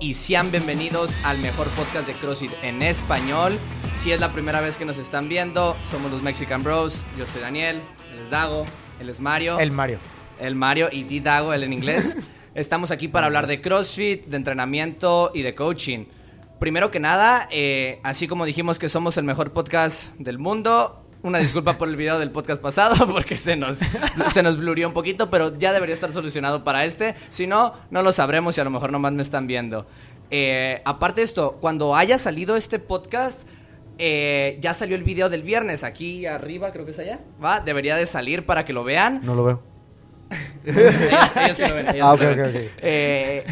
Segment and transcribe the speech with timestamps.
[0.00, 3.58] y sean bienvenidos al mejor podcast de CrossFit en español.
[3.96, 7.04] Si es la primera vez que nos están viendo, somos los Mexican Bros.
[7.18, 8.64] Yo soy Daniel, él es Dago,
[8.98, 9.58] él es Mario.
[9.58, 9.98] El Mario.
[10.38, 12.16] El Mario y D Dago, él en inglés.
[12.54, 16.06] Estamos aquí para hablar de CrossFit, de entrenamiento y de coaching.
[16.58, 21.38] Primero que nada, eh, así como dijimos que somos el mejor podcast del mundo, una
[21.38, 23.78] disculpa por el video del podcast pasado porque se nos,
[24.30, 27.14] se nos blurió un poquito, pero ya debería estar solucionado para este.
[27.28, 29.86] Si no, no lo sabremos y a lo mejor nomás me están viendo.
[30.30, 33.46] Eh, aparte de esto, cuando haya salido este podcast,
[33.98, 35.84] eh, ya salió el video del viernes.
[35.84, 37.20] Aquí arriba, creo que es allá.
[37.42, 37.60] ¿Va?
[37.60, 39.20] Debería de salir para que lo vean.
[39.22, 39.62] No lo veo.
[40.64, 41.88] ellos, ellos sí lo ven.
[41.88, 42.40] ellos Ah, sí lo ok, ven.
[42.40, 42.60] ok, ok.
[42.82, 43.44] Eh,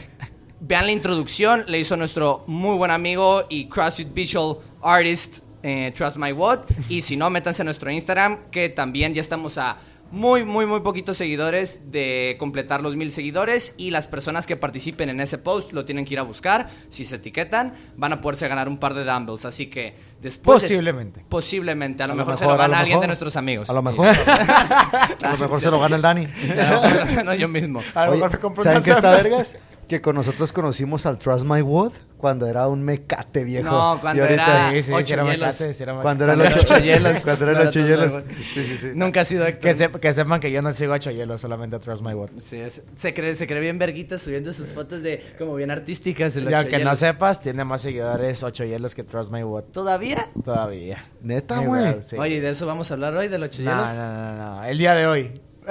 [0.60, 6.16] vean la introducción, le hizo nuestro muy buen amigo y CrossFit Visual Artist, eh, Trust
[6.16, 6.60] My What.
[6.88, 9.78] Y si no, métanse a nuestro Instagram, que también ya estamos a
[10.10, 13.74] muy, muy, muy poquitos seguidores de completar los mil seguidores.
[13.76, 16.68] Y las personas que participen en ese post lo tienen que ir a buscar.
[16.88, 19.44] Si se etiquetan, van a poderse ganar un par de dumbbells.
[19.44, 20.62] Así que después.
[20.62, 21.24] de- Posiblemente.
[21.28, 23.68] posiblemente, a lo A lo mejor, se lo gana lo alguien de nuestros amigos.
[23.70, 24.06] A lo mejor.
[24.08, 26.28] a lo mejor se lo gana el Dani.
[27.24, 27.80] no, yo mismo.
[27.94, 29.56] A lo Oye, mejor me compro ¿Saben qué está vergas?
[29.88, 33.70] Que con nosotros conocimos al Trust My Wood cuando era un mecate viejo.
[33.70, 35.40] No, cuando ahorita- era Sí, sí, ocho sí, era hielos.
[35.60, 36.02] mecate, sí era mecate.
[36.02, 37.18] Cuando era el ocho ocho hielos.
[37.24, 38.12] Cuando era el ocho hielos.
[38.12, 38.22] Wood.
[38.52, 38.90] Sí, sí, sí.
[38.94, 39.62] Nunca ha sido Héctor.
[39.62, 42.32] Que, sep- que sepan que yo no sigo a Choyelo, solamente a Trust My Word.
[42.38, 46.36] Sí, es- se, cree, se cree bien verguita subiendo sus fotos de como bien artísticas.
[46.36, 49.64] el Y aunque no sepas, tiene más seguidores 8 hielos que Trust My Word.
[49.72, 50.07] ¿Todavía?
[50.44, 51.04] Todavía.
[51.22, 52.02] Neta, Sí, güey.
[52.02, 52.16] sí.
[52.16, 53.94] Oye, ¿de eso vamos a hablar hoy, del ocho No, hielos?
[53.94, 54.64] no, no, no, no.
[54.64, 55.40] El día de hoy.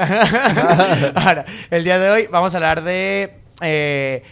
[1.16, 3.34] Ahora, el día de hoy vamos a hablar de.
[3.62, 4.24] eh,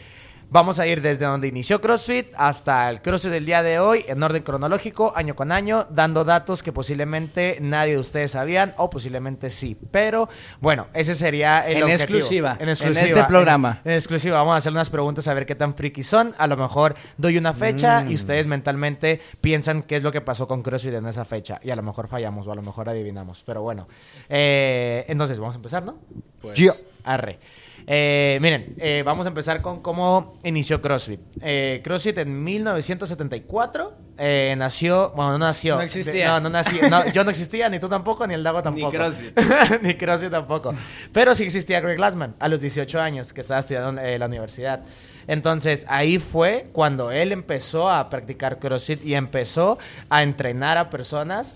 [0.49, 4.21] vamos a ir desde donde inició CrossFit hasta el CrossFit del día de hoy, en
[4.23, 9.49] orden cronológico, año con año, dando datos que posiblemente nadie de ustedes sabían o posiblemente
[9.49, 9.77] sí.
[9.91, 10.29] Pero
[10.61, 12.03] bueno, ese sería el En objetivo.
[12.19, 13.05] exclusiva, En en exclusiva.
[13.05, 13.81] este programa.
[13.83, 14.37] En, en exclusiva.
[14.37, 16.33] Vamos a hacer unas preguntas a ver qué tan friki son.
[16.37, 20.47] A lo mejor doy una fecha y ustedes mentalmente piensan qué es lo que pasó
[20.47, 21.59] con CrossFit en esa fecha.
[21.63, 23.43] Y a lo mejor fallamos o a lo mejor adivinamos.
[23.45, 23.87] Pero bueno.
[24.29, 25.97] Eh, entonces, vamos a empezar, ¿no?
[26.41, 26.73] Pues, Gio.
[27.03, 27.39] Arre.
[27.87, 31.19] Eh, miren, eh, vamos a empezar con cómo inició CrossFit.
[31.41, 35.75] Eh, CrossFit en 1974 eh, nació, bueno, no nació.
[35.75, 36.39] No existía.
[36.39, 38.91] No, no no, yo no existía, ni tú tampoco, ni el Dago tampoco.
[38.91, 39.37] CrossFit.
[39.81, 40.73] ni CrossFit tampoco.
[41.11, 44.27] Pero sí existía Greg Glassman a los 18 años que estaba estudiando en eh, la
[44.27, 44.81] universidad.
[45.27, 49.79] Entonces ahí fue cuando él empezó a practicar CrossFit y empezó
[50.09, 51.55] a entrenar a personas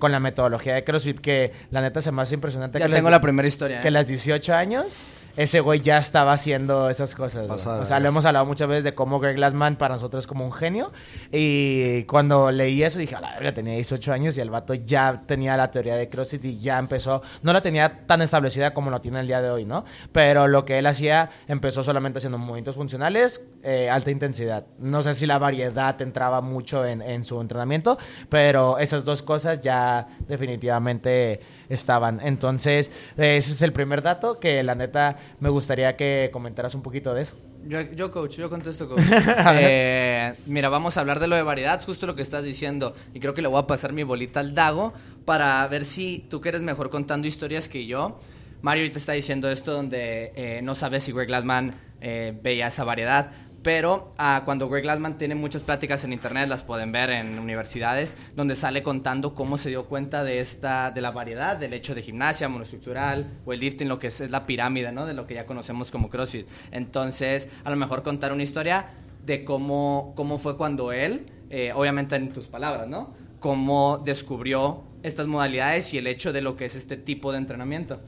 [0.00, 2.80] con la metodología de CrossFit que la neta se me hace impresionante.
[2.80, 3.80] Ya que tengo les- la primera historia.
[3.80, 5.04] que a las 18 años
[5.36, 7.46] ese güey ya estaba haciendo esas cosas.
[7.46, 10.26] Pasada, O sea, lo hemos hablado muchas veces de cómo Greg Glassman para nosotros es
[10.26, 10.92] como un genio.
[11.30, 15.22] Y cuando leí eso dije, a la verga, tenía 18 años y el vato ya
[15.26, 17.22] tenía la teoría de CrossFit y ya empezó.
[17.42, 19.84] No la tenía tan establecida como lo tiene el día de hoy, ¿no?
[20.12, 24.64] Pero lo que él hacía empezó solamente haciendo movimientos funcionales, eh, alta intensidad.
[24.78, 27.98] No sé si la variedad entraba mucho en, en su entrenamiento,
[28.30, 32.20] pero esas dos cosas ya definitivamente estaban.
[32.22, 37.14] Entonces, ese es el primer dato que la neta me gustaría que comentaras un poquito
[37.14, 37.34] de eso.
[37.68, 39.02] Yo, yo, coach, yo contesto, coach.
[39.58, 42.94] Eh, mira, vamos a hablar de lo de variedad, justo lo que estás diciendo.
[43.12, 44.92] Y creo que le voy a pasar mi bolita al Dago
[45.24, 48.18] para ver si tú que eres mejor contando historias que yo.
[48.62, 52.84] Mario ahorita está diciendo esto donde eh, no sabes si Greg Glassman eh, veía esa
[52.84, 53.30] variedad.
[53.66, 58.16] Pero ah, cuando Greg Glassman tiene muchas pláticas en internet, las pueden ver en universidades,
[58.36, 62.02] donde sale contando cómo se dio cuenta de esta, de la variedad, del hecho de
[62.02, 65.04] gimnasia, monoestructural, o el lifting, lo que es, es la pirámide, ¿no?
[65.04, 66.46] De lo que ya conocemos como CrossFit.
[66.70, 68.86] Entonces, a lo mejor contar una historia
[69.24, 73.14] de cómo, cómo fue cuando él, eh, obviamente en tus palabras, ¿no?
[73.40, 77.98] Cómo descubrió estas modalidades y el hecho de lo que es este tipo de entrenamiento.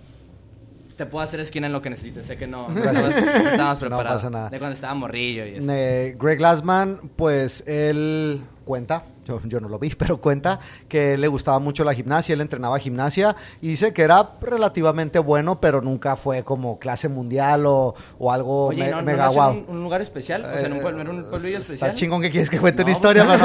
[0.99, 4.17] Te puedo hacer esquina en lo que necesites, sé que no, no no estabas preparado.
[4.17, 4.51] pasa nada.
[4.51, 5.71] De cuando estaba morrillo y eso.
[5.71, 10.59] Eh, Greg Glassman, pues él cuenta, yo, yo no lo vi, pero cuenta
[10.89, 15.61] que le gustaba mucho la gimnasia, él entrenaba gimnasia y dice que era relativamente bueno,
[15.61, 19.35] pero nunca fue como clase mundial o, o algo Oye, me- ¿no, no mega nació
[19.35, 19.51] guau.
[19.53, 20.45] un, un lugar especial?
[20.45, 21.91] O sea, en un, pueblo- ¿no era un pueblillo especial?
[21.91, 23.39] Está chingón que quieres que cuente una No, historia, pues-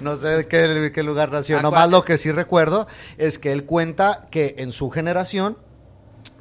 [0.12, 1.60] no sé qué, qué lugar nació.
[1.62, 2.86] Nomás lo que sí recuerdo
[3.18, 5.56] es que él cuenta que en su generación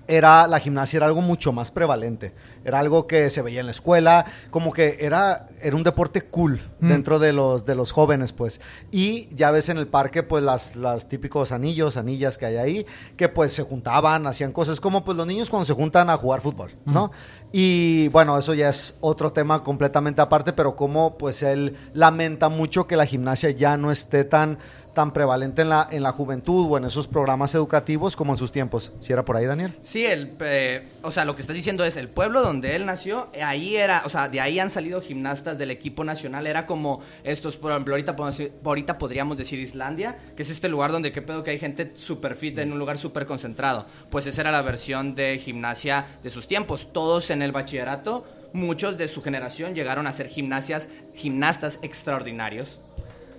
[0.10, 2.34] era la gimnasia era algo mucho más prevalente.
[2.66, 6.60] Era algo que se veía en la escuela, como que era, era un deporte cool
[6.80, 6.88] Mm.
[6.90, 8.62] dentro de los, de los jóvenes, pues.
[8.90, 12.86] Y ya ves en el parque, pues, las, las típicos anillos, anillas que hay ahí,
[13.18, 16.42] que pues se juntaban, hacían cosas como pues los niños cuando se juntan a jugar
[16.42, 17.12] fútbol, ¿no?
[17.52, 22.88] Y bueno, eso ya es otro tema completamente aparte, pero como pues él lamenta mucho
[22.88, 24.58] que la gimnasia ya no esté tan
[25.00, 28.52] tan prevalente en la, en la juventud o en esos programas educativos como en sus
[28.52, 28.92] tiempos.
[29.00, 29.78] ¿Si era por ahí, Daniel?
[29.82, 33.30] Sí, el, eh, o sea, lo que estás diciendo es el pueblo donde él nació,
[33.32, 37.00] eh, ahí era, o sea, de ahí han salido gimnastas del equipo nacional, era como
[37.24, 38.14] estos, por ejemplo, ahorita,
[38.62, 42.36] ahorita podríamos decir Islandia, que es este lugar donde qué pedo que hay gente super
[42.36, 43.86] fit en un lugar súper concentrado.
[44.12, 46.90] Pues esa era la versión de gimnasia de sus tiempos.
[46.92, 52.82] Todos en el bachillerato, muchos de su generación llegaron a ser gimnasias, gimnastas extraordinarios.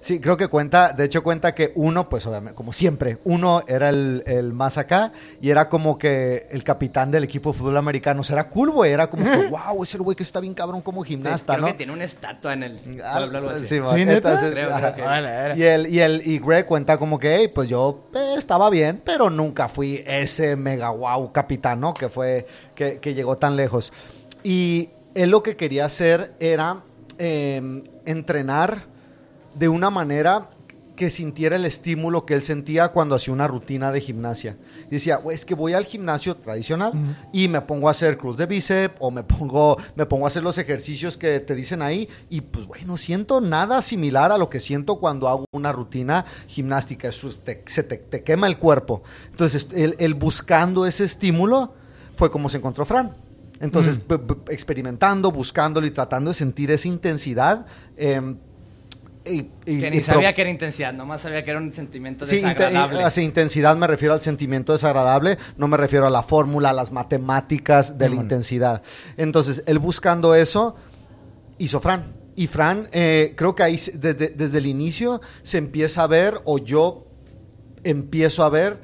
[0.02, 3.90] Sí, creo que cuenta, de hecho cuenta que uno, pues obviamente, como siempre, uno era
[3.90, 5.12] el, el más acá
[5.42, 8.22] y era como que el capitán del equipo de fútbol americano.
[8.22, 10.80] O sea, era cool, güey, era como que, wow, ese güey que está bien cabrón
[10.80, 11.72] como gimnasta, Creo ¿no?
[11.72, 13.66] que tiene una estatua en el Ah, pueblo, algo así.
[13.66, 15.58] sí, ¿Sí, entonces, Creo, creo que- vale.
[15.58, 19.02] Y el, y el, y Greg cuenta como que, hey, pues yo eh, estaba bien,
[19.04, 21.92] pero nunca fui ese mega wow capitán, ¿no?
[21.92, 23.92] Que fue, que, que llegó tan lejos.
[24.42, 26.84] Y él lo que quería hacer era
[27.18, 28.88] eh, entrenar
[29.54, 30.50] de una manera
[30.96, 34.58] que sintiera el estímulo que él sentía cuando hacía una rutina de gimnasia.
[34.88, 36.92] Y decía, "Güey, es que voy al gimnasio tradicional
[37.32, 40.42] y me pongo a hacer cruz de bíceps o me pongo, me pongo a hacer
[40.42, 44.50] los ejercicios que te dicen ahí y pues bueno, no siento nada similar a lo
[44.50, 47.08] que siento cuando hago una rutina gimnástica.
[47.08, 49.02] Eso es- te- se te, te quema el cuerpo.
[49.30, 51.72] Entonces, él, él buscando ese estímulo
[52.14, 53.16] fue como se encontró Fran.
[53.60, 57.64] Entonces, p- p- experimentando, buscándolo y tratando de sentir esa intensidad.
[57.96, 58.20] eh,
[59.24, 62.36] y- y- Que ni sabía que era intensidad, nomás sabía que era un sentimiento Sí,
[62.36, 63.02] desagradable.
[63.02, 66.90] hacia intensidad me refiero al sentimiento desagradable, no me refiero a la fórmula, a las
[66.92, 68.82] matemáticas de la intensidad.
[69.16, 70.74] Entonces, él buscando eso,
[71.58, 72.14] hizo Fran.
[72.36, 76.58] Y Fran, eh, creo que ahí desde, desde el inicio se empieza a ver, o
[76.58, 77.06] yo
[77.84, 78.78] empiezo a ver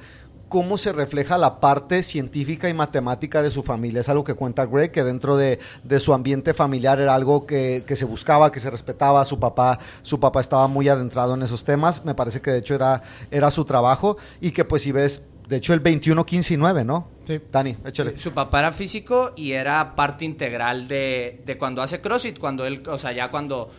[0.49, 4.01] cómo se refleja la parte científica y matemática de su familia.
[4.01, 7.85] Es algo que cuenta Greg, que dentro de, de su ambiente familiar era algo que,
[7.87, 9.25] que se buscaba, que se respetaba.
[9.25, 12.05] Su papá, su papá estaba muy adentrado en esos temas.
[12.05, 14.17] Me parece que de hecho era, era su trabajo.
[14.41, 17.09] Y que pues si ves, de hecho el 21, 15 y 9, ¿no?
[17.27, 17.41] Sí.
[17.51, 18.17] Dani, échale.
[18.17, 22.83] Su papá era físico y era parte integral de, de cuando hace CrossFit, cuando él,
[22.89, 23.71] o sea, ya cuando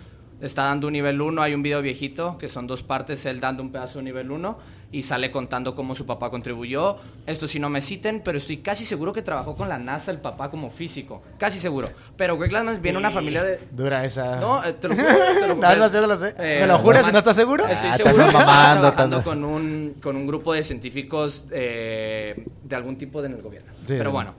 [0.41, 3.63] está dando un nivel 1, hay un video viejito que son dos partes, él dando
[3.63, 6.97] un pedazo de nivel 1 y sale contando cómo su papá contribuyó.
[7.25, 10.19] Esto sí no me citen, pero estoy casi seguro que trabajó con la NASA el
[10.19, 11.91] papá como físico, casi seguro.
[12.15, 13.59] Pero Greg Glassman viene de una familia de...
[13.71, 14.37] Dura esa.
[14.37, 16.33] No, eh, te lo juro, te lo No, lo sé, no lo sé.
[16.39, 17.67] Eh, ¿Me lo juras y no estás seguro?
[17.67, 22.75] Estoy Ah, seguro estás mamando, trabajando con un, con un grupo de científicos eh, de
[22.75, 23.71] algún tipo de en el gobierno.
[23.79, 24.11] Sí, Pero sí.
[24.11, 24.33] bueno,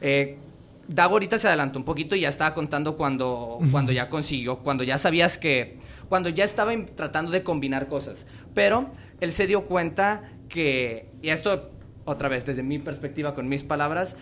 [0.00, 0.38] eh,
[0.86, 4.84] Dago ahorita se adelantó un poquito y ya estaba contando cuando, cuando ya consiguió, cuando
[4.84, 5.78] ya sabías que,
[6.10, 8.26] cuando ya estaba tratando de combinar cosas.
[8.52, 8.90] Pero
[9.24, 11.70] él se dio cuenta que, y esto
[12.04, 14.16] otra vez desde mi perspectiva con mis palabras,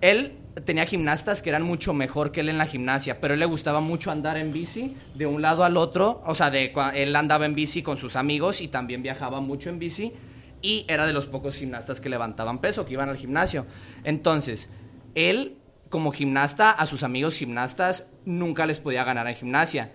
[0.00, 3.46] él tenía gimnastas que eran mucho mejor que él en la gimnasia, pero él le
[3.46, 7.44] gustaba mucho andar en bici de un lado al otro, o sea, de, él andaba
[7.44, 10.14] en bici con sus amigos y también viajaba mucho en bici
[10.62, 13.66] y era de los pocos gimnastas que levantaban peso, que iban al gimnasio.
[14.04, 14.70] Entonces,
[15.14, 15.58] él
[15.90, 19.92] como gimnasta a sus amigos gimnastas nunca les podía ganar en gimnasia.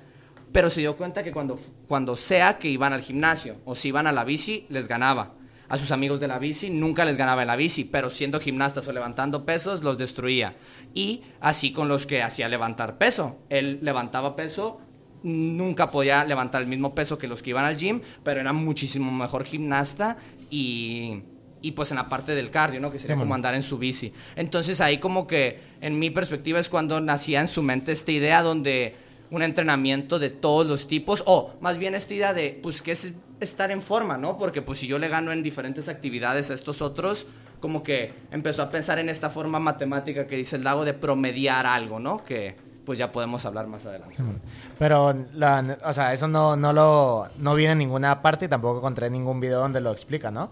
[0.51, 4.07] Pero se dio cuenta que cuando, cuando sea que iban al gimnasio o si iban
[4.07, 5.33] a la bici, les ganaba.
[5.69, 8.85] A sus amigos de la bici nunca les ganaba en la bici, pero siendo gimnastas
[8.89, 10.55] o levantando pesos, los destruía.
[10.93, 13.37] Y así con los que hacía levantar peso.
[13.47, 14.81] Él levantaba peso,
[15.23, 19.11] nunca podía levantar el mismo peso que los que iban al gym, pero era muchísimo
[19.11, 20.17] mejor gimnasta
[20.49, 21.21] y,
[21.61, 22.91] y pues en la parte del cardio, ¿no?
[22.91, 24.11] Que sería como andar en su bici.
[24.35, 28.41] Entonces ahí como que en mi perspectiva es cuando nacía en su mente esta idea
[28.41, 28.95] donde
[29.31, 33.13] un entrenamiento de todos los tipos, o más bien esta idea de, pues, que es
[33.39, 34.37] estar en forma, ¿no?
[34.37, 37.25] Porque pues si yo le gano en diferentes actividades a estos otros,
[37.59, 41.65] como que empezó a pensar en esta forma matemática que dice el lago de promediar
[41.65, 42.23] algo, ¿no?
[42.23, 44.15] Que pues ya podemos hablar más adelante.
[44.15, 44.41] Simón.
[44.79, 48.79] Pero, la- o sea, eso no, no lo no viene en ninguna parte y tampoco
[48.79, 50.51] encontré ningún video donde lo explica, ¿no?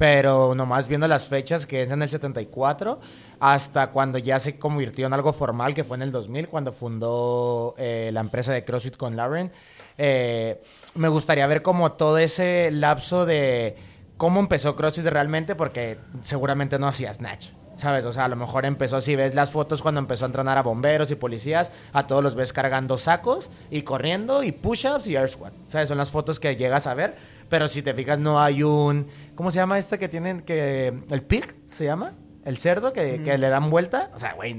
[0.00, 3.00] Pero nomás viendo las fechas, que es en el 74,
[3.38, 7.74] hasta cuando ya se convirtió en algo formal, que fue en el 2000, cuando fundó
[7.76, 9.52] eh, la empresa de CrossFit con Lauren,
[9.98, 10.62] eh,
[10.94, 13.76] me gustaría ver como todo ese lapso de
[14.16, 17.48] cómo empezó CrossFit realmente, porque seguramente no hacía Snatch.
[17.74, 18.04] ¿Sabes?
[18.04, 20.62] O sea, a lo mejor empezó, si ves las fotos cuando empezó a entrenar a
[20.62, 25.28] bomberos y policías, a todos los ves cargando sacos y corriendo y push-ups y air
[25.28, 25.52] squat.
[25.66, 25.88] ¿Sabes?
[25.88, 27.16] Son las fotos que llegas a ver,
[27.48, 29.06] pero si te fijas no hay un...
[29.34, 30.92] ¿Cómo se llama este que tienen que...
[31.10, 32.12] el pig se llama?
[32.44, 34.10] El cerdo que, que le dan vuelta.
[34.14, 34.54] O sea, güey,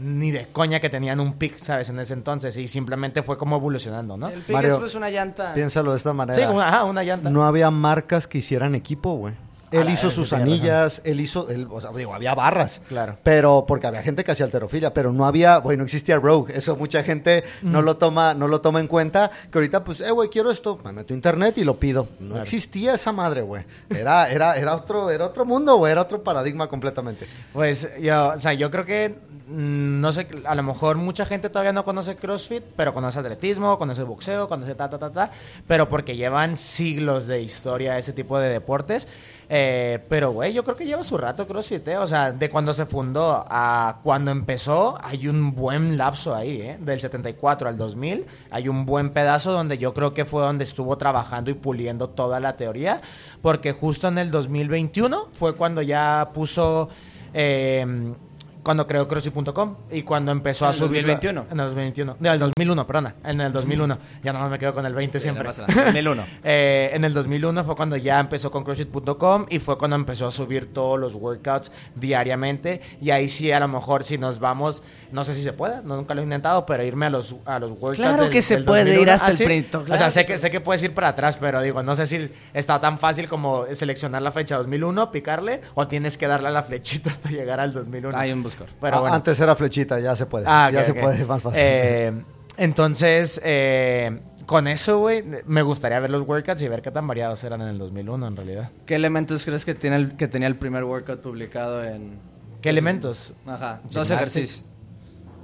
[0.00, 1.90] ni de coña que tenían un pig, ¿sabes?
[1.90, 4.28] En ese entonces y simplemente fue como evolucionando, ¿no?
[4.28, 5.52] El Mario, es pues una llanta.
[5.52, 6.36] Piénsalo de esta manera.
[6.36, 7.28] Sí, una, ajá, una llanta.
[7.28, 9.34] No había marcas que hicieran equipo, güey.
[9.72, 12.82] Él la hizo sus anillas, él hizo, él, o sea, digo, había barras.
[12.88, 13.16] Claro.
[13.22, 16.52] Pero, porque había gente que hacía alterofilia, pero no había, güey, no existía Rogue.
[16.56, 19.30] Eso mucha gente no lo toma, no lo toma en cuenta.
[19.50, 22.08] Que ahorita, pues, eh, güey, quiero esto, me meto a internet y lo pido.
[22.18, 22.42] No Claro.
[22.42, 23.64] existía esa madre, güey.
[23.90, 27.26] Era, era, era otro, era otro mundo, güey, era otro paradigma completamente.
[27.52, 29.08] Pues yo, o sea, yo creo que,
[29.48, 33.78] mm, no sé, a lo mejor mucha gente todavía no conoce CrossFit, pero conoce atletismo,
[33.78, 35.30] conoce boxeo, conoce ta, ta, ta, ta,
[35.66, 39.06] pero porque llevan siglos de historia ese tipo de deportes.
[39.52, 41.98] Eh, pero, güey, yo creo que lleva su rato CrossFit, ¿eh?
[41.98, 46.78] O sea, de cuando se fundó a cuando empezó, hay un buen lapso ahí, ¿eh?
[46.80, 50.96] Del 74 al 2000, hay un buen pedazo donde yo creo que fue donde estuvo
[50.98, 53.00] trabajando y puliendo toda la teoría,
[53.42, 56.88] porque justo en el 2021 fue cuando ya puso...
[57.34, 58.14] eh,
[58.62, 61.46] cuando creó CrossFit.com y cuando empezó ¿En a el subir 2021?
[61.50, 64.84] en el 2021 no, el 2001 perdona en el 2001 ya no me quedo con
[64.86, 65.84] el 20 Sí, siempre no pasa nada.
[65.84, 66.22] 2001.
[66.44, 70.30] Eh, en el 2001 fue cuando ya empezó con CrossFit.com y fue cuando empezó a
[70.32, 72.80] subir todos los workouts diariamente.
[73.00, 75.96] Y ahí sí, a lo mejor, si nos vamos, no sé si se puede, no,
[75.96, 77.96] nunca lo he intentado, pero irme a los, a los workouts.
[77.98, 79.02] Claro del- que se del puede 2001.
[79.02, 79.44] ir hasta ¿Ah, el sí?
[79.44, 81.82] print, O claro sea, sé que que, sé que puedes ir para atrás, pero digo,
[81.82, 86.26] no sé si está tan fácil como seleccionar la fecha 2001, picarle, o tienes que
[86.28, 88.16] darle a la flechita hasta llegar al 2001.
[88.16, 88.74] Hay un buscador.
[88.80, 89.14] Pero A- bueno.
[89.16, 90.44] Antes era flechita, ya se puede.
[90.48, 91.62] Ah, ya se puede, más fácil.
[91.64, 92.12] Eh,
[92.56, 97.42] entonces, eh, con eso, güey, me gustaría ver los workouts y ver qué tan variados
[97.44, 98.70] eran en el 2001, en realidad.
[98.86, 102.20] ¿Qué elementos crees que, tiene el- que tenía el primer workout publicado en...
[102.60, 103.32] ¿Qué elementos?
[103.46, 104.64] Ajá, dos ejercicios.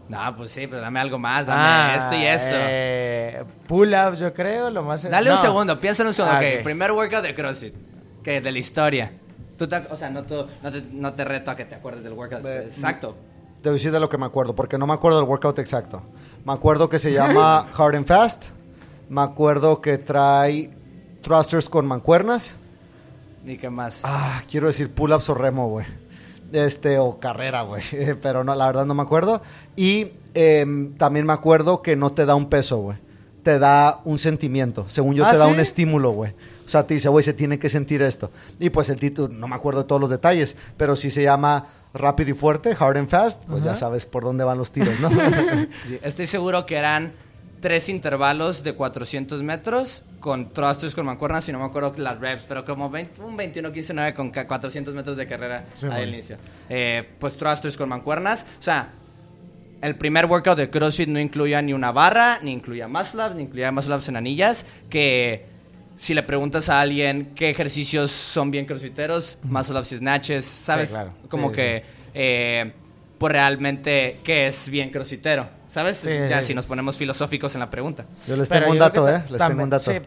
[0.09, 2.49] No, pues sí, pero dame algo más, dame Ah, esto y esto.
[2.53, 5.03] eh, pull-ups, yo creo, lo más...
[5.03, 6.37] Dale un segundo, piensa en un segundo.
[6.39, 6.63] Ah, ok, ok.
[6.63, 7.75] primer workout de CrossFit.
[8.23, 9.13] Que de la historia.
[9.57, 12.05] Tú te- o sea, no, tú- no, te, no te reto a que te acuerdes
[12.05, 12.45] del workout.
[12.45, 13.17] Exacto.
[13.63, 15.59] Te voy a decir de lo que me acuerdo, porque no me acuerdo del workout
[15.59, 16.03] exacto.
[16.45, 18.45] Me acuerdo que se llama Hard and Fast.
[19.09, 20.71] Me acuerdo que trae
[21.23, 22.55] thrusters con mancuernas.
[23.45, 24.01] ¿Y qué más?
[24.05, 25.87] Ah, quiero decir pull-ups o remo, güey.
[26.53, 27.83] Este, o carrera, güey.
[28.23, 29.43] Pero no, la verdad no me acuerdo.
[29.75, 32.99] Y em, también me acuerdo que no te da un peso, güey.
[33.43, 34.87] Te da un sentimiento.
[34.89, 35.53] Según yo, ¿Ah, te da sí?
[35.53, 36.35] un estímulo, güey.
[36.67, 38.31] O sea, te dice, güey, se tiene que sentir esto.
[38.59, 41.65] Y pues el título, no me acuerdo de todos los detalles, pero sí se llama
[41.95, 43.45] Rápido y Fuerte, Hard and Fast.
[43.45, 45.09] Pues ya sabes por dónde van los tiros, ¿no?
[46.03, 47.13] Estoy seguro que eran
[47.61, 52.45] tres intervalos de 400 metros con thrusters con mancuernas y no me acuerdo las reps,
[52.49, 56.09] pero como 20 un 21-15-9 con ca- 400 metros de carrera Sí, al bueno.
[56.13, 56.37] inicio.
[56.69, 58.45] Eh, pues thrusters con mancuernas.
[58.59, 58.91] O sea,
[59.81, 63.43] el primer workout de CrossFit no incluía ni una barra, ni incluía muscle ups, ni
[63.45, 65.47] incluía muscle ups en anillas, que
[65.97, 70.91] si le preguntas a alguien qué ejercicios son bien crossfiteros, muscle ups y snatches, ¿sabes?
[70.91, 71.13] Sí, claro.
[71.31, 71.83] Como Sí, que,
[72.15, 72.73] eh,
[73.19, 75.49] pues realmente, ¿qué es bien crossfitero?
[75.71, 75.99] ¿Sabes?
[75.99, 76.49] Sí, ya sí.
[76.49, 78.07] si nos ponemos filosóficos en la pregunta.
[78.27, 79.23] Yo les Pero tengo un dato, ¿eh?
[79.29, 79.91] Les tengo un dato.
[79.91, 80.03] Eh,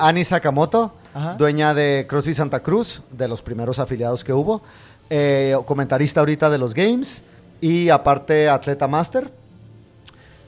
[0.00, 1.34] Ani, Sakamoto, Ajá.
[1.34, 4.62] dueña de CrossFit Santa Cruz, de los primeros afiliados que hubo,
[5.10, 7.22] eh, comentarista ahorita de los Games
[7.60, 9.30] y aparte atleta máster,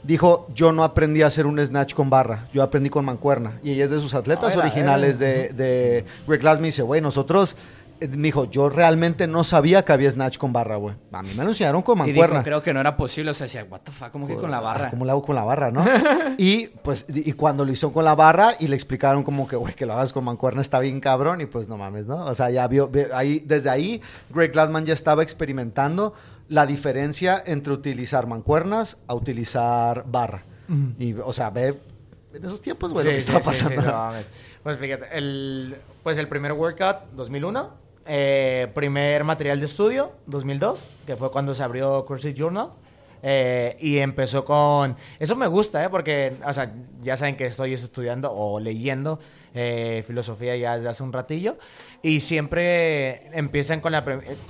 [0.02, 3.58] dijo, yo no aprendí a hacer un snatch con barra, yo aprendí con mancuerna.
[3.62, 6.60] Y ella es de sus atletas originales de, de Greg Glass.
[6.60, 7.56] Me dice, güey, nosotros,
[8.00, 10.94] eh, me dijo, yo realmente no sabía que había snatch con barra, güey.
[11.12, 12.44] A mí me lo enseñaron con Y dijo, mancuerna.
[12.44, 13.32] creo que no era posible.
[13.32, 14.90] O sea, decía, what the fuck, ¿cómo que con la barra?
[14.90, 15.84] ¿Cómo lo hago con la barra, no?
[16.38, 19.74] y pues, y cuando lo hizo con la barra y le explicaron como que, güey,
[19.74, 22.24] que lo hagas con mancuerna está bien cabrón y pues no mames, ¿no?
[22.24, 24.00] O sea, ya vio, ahí, desde ahí,
[24.30, 26.14] Greg Glassman ya estaba experimentando
[26.48, 30.44] la diferencia entre utilizar mancuernas a utilizar barra.
[30.98, 31.78] Y, o sea, ve
[32.34, 34.12] en esos tiempos, güey, lo que Sí, estaba sí, sí, sí, pasando.
[34.12, 34.12] no
[34.62, 37.70] pues fíjate, el, pues el primer workout, 2001.
[38.06, 42.70] eh, primer material de estudio, 2002, que fue cuando se abrió CrossFit Journal.
[43.22, 44.94] eh, y empezó con...
[45.18, 45.88] Eso me gusta, ¿eh?
[45.90, 49.18] Porque, o sea, ya saben que estoy estudiando o leyendo
[49.54, 51.56] eh, filosofía ya desde hace un ratillo.
[52.00, 54.04] Y siempre empiezan con la,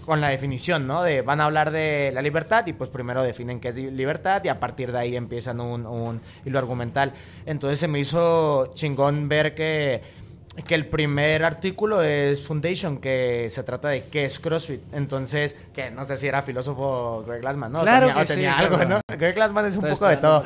[0.05, 1.03] con la definición, ¿no?
[1.03, 4.43] De van a hablar de la libertad y pues primero definen qué es li- libertad
[4.45, 7.15] y a partir de ahí empiezan un, un hilo argumental.
[7.47, 10.03] Entonces se me hizo chingón ver que
[10.67, 14.81] que el primer artículo es Foundation, que se trata de qué es CrossFit.
[14.93, 17.81] Entonces, que no sé si era filósofo Greg Glassman, ¿no?
[17.83, 18.77] Claro tenía, o que sí, tenía claro.
[18.77, 19.01] algo, ¿no?
[19.17, 20.45] Greg Glassman es un poco de todo.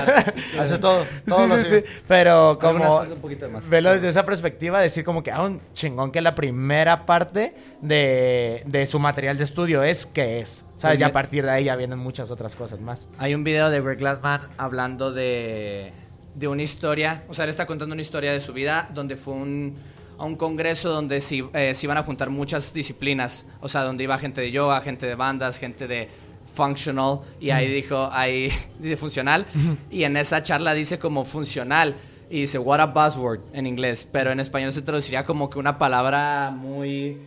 [0.58, 1.84] Hace todo, todo Sí, lo sí.
[2.06, 3.02] Pero como
[3.50, 3.68] más.
[3.68, 8.62] velo desde esa perspectiva, decir como que ah, un chingón que la primera parte de,
[8.66, 10.64] de su material de estudio es qué es.
[10.74, 10.96] ¿Sabes?
[10.96, 13.06] Pues Y a partir de ahí ya vienen muchas otras cosas más.
[13.18, 15.92] Hay un video de Greg Glassman hablando de,
[16.34, 19.34] de una historia, o sea, él está contando una historia de su vida donde fue
[19.34, 19.76] un,
[20.18, 24.04] a un congreso donde se, eh, se iban a juntar muchas disciplinas, o sea, donde
[24.04, 26.08] iba gente de yoga, gente de bandas, gente de
[26.54, 29.46] functional, y ahí dijo, ahí, de funcional,
[29.90, 31.94] y en esa charla dice como funcional,
[32.28, 35.78] y dice, what a buzzword en inglés, pero en español se traduciría como que una
[35.78, 37.18] palabra muy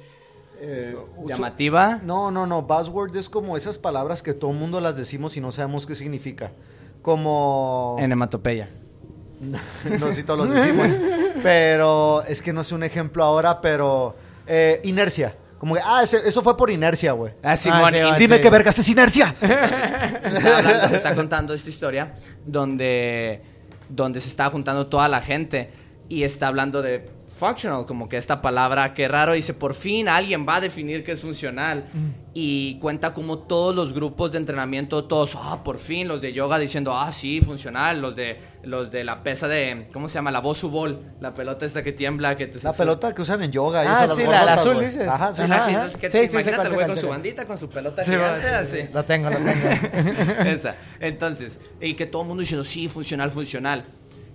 [0.66, 0.96] eh,
[1.26, 2.00] llamativa.
[2.04, 2.62] No, no, no.
[2.62, 5.94] Buzzword es como esas palabras que todo el mundo las decimos y no sabemos qué
[5.94, 6.54] significa.
[7.02, 7.98] Como...
[8.00, 8.70] En hematopeya.
[10.00, 10.92] no sé si todos los decimos.
[11.42, 14.16] pero es que no sé un ejemplo ahora, pero...
[14.48, 15.36] eh, inercia.
[15.58, 17.34] Como que, ah, ese- eso fue por inercia, güey.
[17.42, 18.42] Ah, Simón, sí, Dime sí.
[18.42, 19.28] qué vergas es inercia.
[19.42, 23.42] está, hablando- está contando esta historia donde,
[23.88, 25.70] donde se está juntando toda la gente
[26.10, 27.10] y está hablando de
[27.48, 31.12] functional, como que esta palabra, qué raro, dice, por fin alguien va a definir qué
[31.14, 31.90] es funcional.
[32.36, 36.58] Y cuenta como todos los grupos de entrenamiento, todos, ah, por fin, los de yoga
[36.58, 40.32] diciendo, ah, sí, funcional, los de, los de la pesa de, ¿cómo se llama?
[40.32, 42.60] La Bosu Ball, la pelota esta que tiembla, que te...
[42.64, 43.84] La pelota que usan en yoga.
[43.84, 45.08] y Ah, las sí, la- la azul, dices.
[45.08, 45.42] Ajá, sí.
[45.44, 47.58] Ajá, Ajá, entonces, que- Sí, sí, sé imagínate cuál, el güey con su bandita, con
[47.60, 48.80] su pelota Sí, gigante, así.
[48.92, 49.70] Lo tengo, lo tengo.
[50.46, 50.76] Esa.
[51.00, 53.86] Entonces, y que todo el mundo diciendo, sí, funcional, funcional.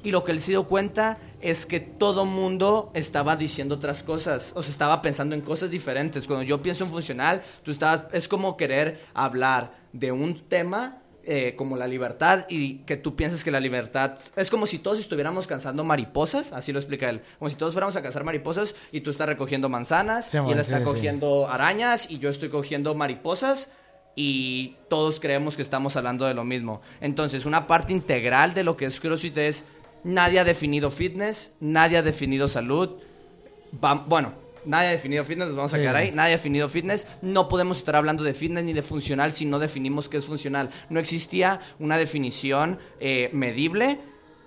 [0.03, 4.53] Y lo que él se dio cuenta es que todo mundo estaba diciendo otras cosas,
[4.55, 6.27] o sea, estaba pensando en cosas diferentes.
[6.27, 11.55] Cuando yo pienso en funcional, tú estabas, es como querer hablar de un tema eh,
[11.57, 15.47] como la libertad y que tú piensas que la libertad es como si todos estuviéramos
[15.47, 19.11] cazando mariposas, así lo explica él, como si todos fuéramos a cazar mariposas y tú
[19.11, 20.91] estás recogiendo manzanas Sí, y él está sí, sí.
[20.91, 23.71] cogiendo arañas y yo estoy cogiendo mariposas
[24.17, 26.81] y todos creemos que estamos hablando de lo mismo.
[27.01, 29.65] Entonces, una parte integral de lo que es CrossFit es
[30.05, 32.91] nadie ha definido fitness, nadie ha definido salud.
[33.85, 34.33] Va- bueno,
[34.65, 35.83] nadie ha definido fitness, nos vamos a Sí.
[35.83, 36.11] quedar ahí.
[36.13, 37.07] Nadie ha definido fitness.
[37.23, 40.71] No podemos estar hablando de fitness ni de funcional si no definimos qué es funcional.
[40.89, 43.99] No existía una definición eh, medible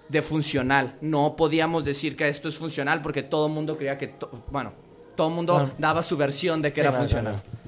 [0.09, 0.95] de funcional.
[1.01, 4.13] No podíamos decir que esto es funcional porque todo el mundo creía que,
[4.51, 4.73] bueno,
[5.15, 7.33] todo el mundo daba su versión de que Sí, era claro, funcional.
[7.43, 7.60] claro.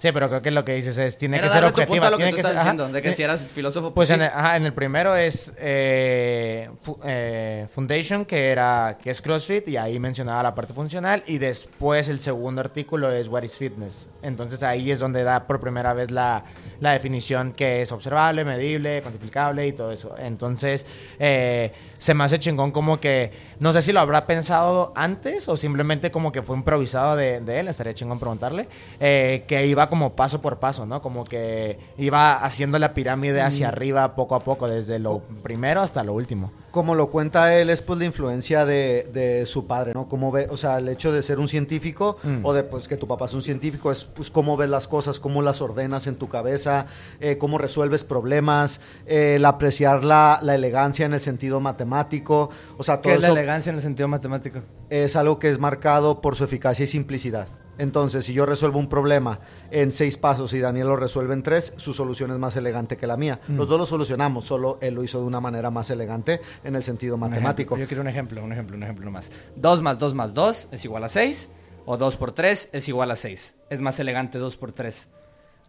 [0.00, 2.06] Sí, pero creo que lo que dices es, tiene Era que ser objetiva.
[2.06, 4.06] a lo que tiene que estás ser- ajá, diciendo, de que si eras filósofo, Pues
[4.06, 4.14] sí.
[4.14, 9.20] en el, ajá, en el primero es eh, fu- eh, Foundation, que era que es
[9.20, 13.56] CrossFit, y ahí mencionaba la parte funcional, y después el segundo artículo es What is
[13.56, 14.08] Fitness.
[14.22, 16.44] Entonces ahí es donde da por primera vez la,
[16.78, 20.14] la definición que es observable, medible, cuantificable y todo eso.
[20.16, 20.86] Entonces
[21.18, 25.56] eh, se me hace chingón como que, no sé si lo habrá pensado antes o
[25.56, 28.68] simplemente como que fue improvisado de, de él, estaría chingón preguntarle,
[29.00, 31.02] eh, que iba como paso por paso, ¿no?
[31.02, 36.02] Como que iba haciendo la pirámide hacia arriba poco a poco, desde lo primero hasta
[36.04, 36.52] lo último.
[36.70, 40.08] Como lo cuenta él, es pues la influencia de, de su padre, ¿no?
[40.08, 42.44] Como ve, o sea, el hecho de ser un científico Mm.
[42.44, 45.20] o de pues que tu papá es un científico es pues cómo ves las cosas,
[45.20, 46.86] cómo las ordenas en tu cabeza,
[47.20, 52.82] eh, cómo resuelves problemas, eh, el apreciar la, la elegancia en el sentido matemático, o
[52.82, 54.60] sea, ¿Qué todo es la eso elegancia en el sentido matemático?
[54.90, 57.48] es algo que es marcado por su eficacia y simplicidad.
[57.78, 61.72] Entonces, si yo resuelvo un problema en seis pasos y Daniel lo resuelve en tres,
[61.76, 63.40] su solución es más elegante que la mía.
[63.48, 63.56] Mm.
[63.56, 66.82] Los dos lo solucionamos, solo él lo hizo de una manera más elegante en el
[66.82, 67.74] sentido Un matemático.
[67.74, 67.84] ejemplo.
[67.84, 69.30] Yo quiero un ejemplo, un ejemplo, un ejemplo más.
[69.56, 71.50] 2 más 2 más 2 es igual a 6.
[71.86, 73.54] O 2 por 3 es igual a 6.
[73.70, 75.08] Es más elegante 2 por 3.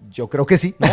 [0.10, 0.76] Yo creo que sí.
[0.80, 0.88] No,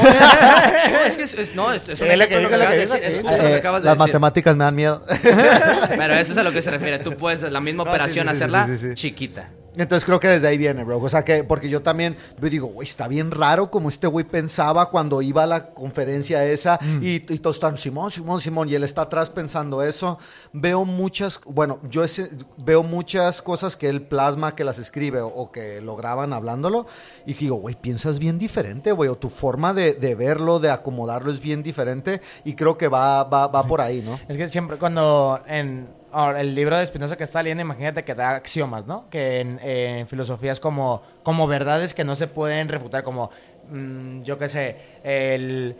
[1.06, 2.56] es que es, es- no, es, es un Sí, lo ejemplo que lo dijo, que
[2.56, 3.22] lo acabas de decir, es sí.
[3.22, 4.08] justo lo que Eh, acabas de las decir.
[4.08, 5.02] matemáticas me dan miedo.
[5.88, 6.98] Pero eso es a lo que se refiere.
[6.98, 8.94] Tú puedes la misma No, sí, operación sí, sí, hacerla sí, sí, sí.
[8.94, 9.50] chiquita.
[9.76, 10.98] Entonces creo que desde ahí viene, bro.
[10.98, 14.24] O sea que, porque yo también yo digo, güey, está bien raro como este güey
[14.24, 18.74] pensaba cuando iba a la conferencia esa y, y todos están, Simón, Simón, Simón, y
[18.74, 20.18] él está atrás pensando eso.
[20.52, 22.30] Veo muchas, bueno, yo ese-
[22.64, 26.86] veo muchas cosas que él plasma, que las escribe o, o que lo graban hablándolo
[27.26, 30.70] y que digo, güey, piensas bien diferente, güey, o tu forma de, de verlo, de
[30.70, 34.18] acomodarlo es bien diferente y creo que va, va, va por ahí, ¿no?
[34.28, 38.14] Es que siempre cuando en ahora, el libro de Spinoza que está leyendo, imagínate que
[38.14, 39.08] da axiomas, ¿no?
[39.10, 43.30] Que en, en filosofía es como, como verdades que no se pueden refutar, como,
[43.70, 45.76] mm, yo qué sé, el,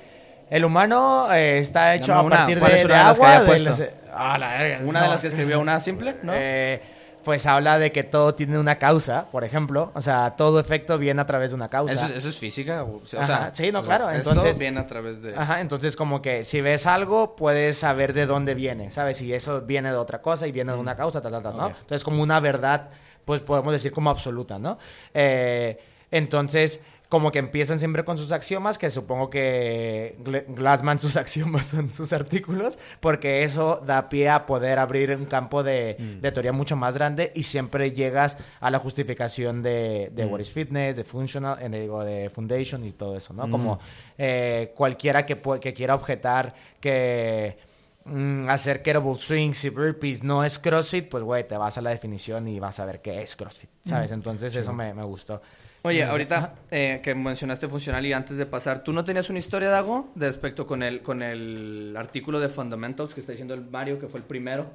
[0.51, 3.25] el humano eh, está hecho a una, partir ¿cuál de, una de de las que
[3.25, 3.31] agua.
[3.31, 3.71] haya de puesto?
[3.71, 5.05] las- ah, la verga, Una no.
[5.07, 6.33] de las que escribió una simple, ¿no?
[6.35, 6.81] Eh,
[7.27, 9.91] pues habla de que todo tiene una causa, por ejemplo.
[9.95, 11.93] O sea, todo efecto viene a través de una causa.
[11.93, 12.85] eso, es- eso es física.
[12.85, 15.35] O sea, Ajá, sí, no, claro, entonces- viene a través de.
[15.35, 19.17] Ajá, entonces como que si ves algo, puedes saber de dónde viene, ¿sabes?
[19.19, 21.67] Si eso viene de otra cosa y viene de una causa, tal, tal, tal, ¿no?
[21.67, 22.91] Entonces como una verdad,
[23.25, 24.79] pues podemos decir como absoluta, ¿no?
[25.13, 25.81] Eh,
[26.13, 30.17] entonces, como que empiezan siempre con sus axiomas, que supongo que
[30.49, 35.63] Glassman sus axiomas son sus artículos, porque eso da pie a poder abrir un campo
[35.63, 40.41] de, de teoría mucho más grande y siempre llegas a la justificación de, de what
[40.41, 43.49] is fitness, de functional, eh, digo, de foundation y todo eso, ¿no?
[43.49, 43.79] Como
[44.19, 47.57] eh, cualquiera que, que quiera objetar que
[48.05, 51.91] mm, hacer kettlebell swings y burpees no es CrossFit, pues güey, te vas a la
[51.91, 54.11] definición y vas a ver qué es CrossFit, ¿sabes?
[54.11, 55.41] Entonces eso me, me gustó.
[55.87, 59.69] Oye, ahorita eh, que mencionaste funcional y antes de pasar, ¿tú no tenías una historia,
[59.69, 64.01] Dago, de respecto con el, con el artículo de Fundamentals que está diciendo el Mario,
[64.01, 64.73] que fue el primero?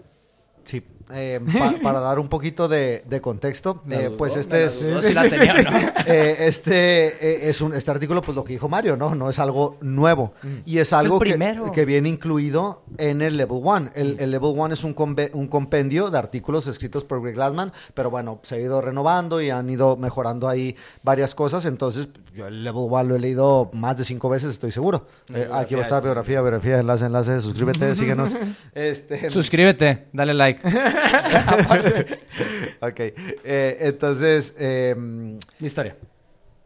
[0.65, 4.73] Sí, eh, pa- para dar un poquito de, de contexto, eh, dudó, pues este es...
[5.01, 5.79] si la tenía no.
[6.05, 7.07] Eh, este
[7.45, 10.33] eh, es un este artículo pues lo que dijo Mario no no es algo nuevo.
[10.65, 11.71] Y es algo que, primero.
[11.71, 14.95] que viene incluido en el level 1 el, el level 1 es un,
[15.33, 19.49] un compendio de artículos escritos por Greg Glassman pero bueno se ha ido renovando y
[19.49, 21.65] han ido mejorando ahí varias cosas.
[21.65, 25.07] Entonces yo el level 1 lo he leído más de cinco veces estoy seguro.
[25.33, 28.35] Eh, aquí va a estar biografía biografía enlace enlace suscríbete síguenos.
[28.73, 30.50] Este Suscríbete, dale like.
[32.81, 35.95] ok eh, entonces eh, Mi historia.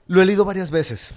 [0.08, 1.14] Lo he leído varias veces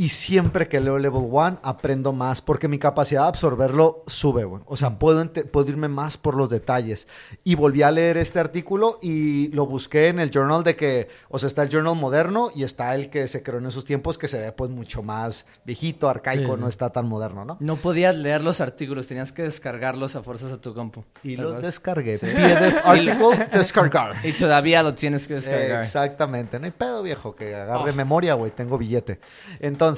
[0.00, 4.62] y siempre que leo Level 1 aprendo más porque mi capacidad de absorberlo sube, güey.
[4.64, 7.06] O sea, puedo, puedo irme más por los detalles.
[7.44, 11.38] Y volví a leer este artículo y lo busqué en el journal de que, o
[11.38, 14.26] sea, está el journal moderno y está el que se creó en esos tiempos que
[14.26, 16.60] se ve pues mucho más viejito, arcaico, Sí, sí.
[16.62, 17.58] no está tan moderno, ¿no?
[17.60, 21.04] No podías leer los artículos, tenías que descargarlos a fuerzas a tu compu.
[21.22, 21.74] Y ¿Te lo acuerdas?
[21.74, 22.16] descargué.
[22.18, 24.14] PDF article, descargar.
[24.24, 25.80] Y todavía lo tienes que descargar.
[25.80, 27.94] Exactamente, no hay pedo viejo que agarre Oh.
[27.94, 29.20] memoria, güey, tengo billete.
[29.58, 29.89] Entonces,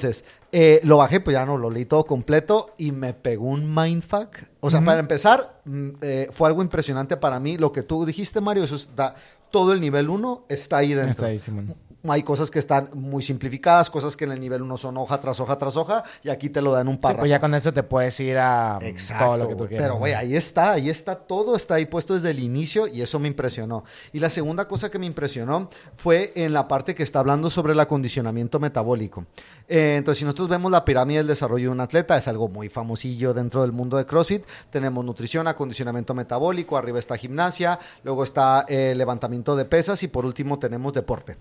[0.51, 4.37] eh, lo bajé, pues ya no, lo leí todo completo y me pegó un mindfuck.
[4.59, 7.57] O sea, para empezar, mm, eh, fue algo impresionante para mí.
[7.57, 9.15] Lo que tú dijiste, Mario, eso está,
[9.51, 11.11] todo el nivel 1 está ahí dentro.
[11.11, 11.75] Está ahí, Simón.
[12.05, 15.39] Hay cosas que están muy simplificadas, cosas que en el nivel 1 son hoja tras
[15.39, 17.19] hoja tras hoja, y aquí te lo dan un Sí, párrafo.
[17.21, 19.85] pues ya con eso te puedes ir a mm, Exacto, todo lo que tú quieras.
[19.87, 23.19] Pero, güey, ahí está, ahí está, todo está ahí puesto desde el inicio y eso
[23.19, 23.85] me impresionó.
[24.11, 27.71] Y la segunda cosa que me impresionó fue en la parte que está hablando sobre
[27.71, 29.25] el acondicionamiento metabólico.
[29.69, 32.67] Eh, entonces, si nosotros vemos la pirámide del desarrollo de un atleta, es algo muy
[32.67, 34.43] famosillo dentro del mundo de CrossFit.
[34.69, 40.25] Tenemos nutrición, acondicionamiento metabólico, arriba está gimnasia, luego está eh, levantamiento de pesas y por
[40.25, 41.37] último tenemos deporte.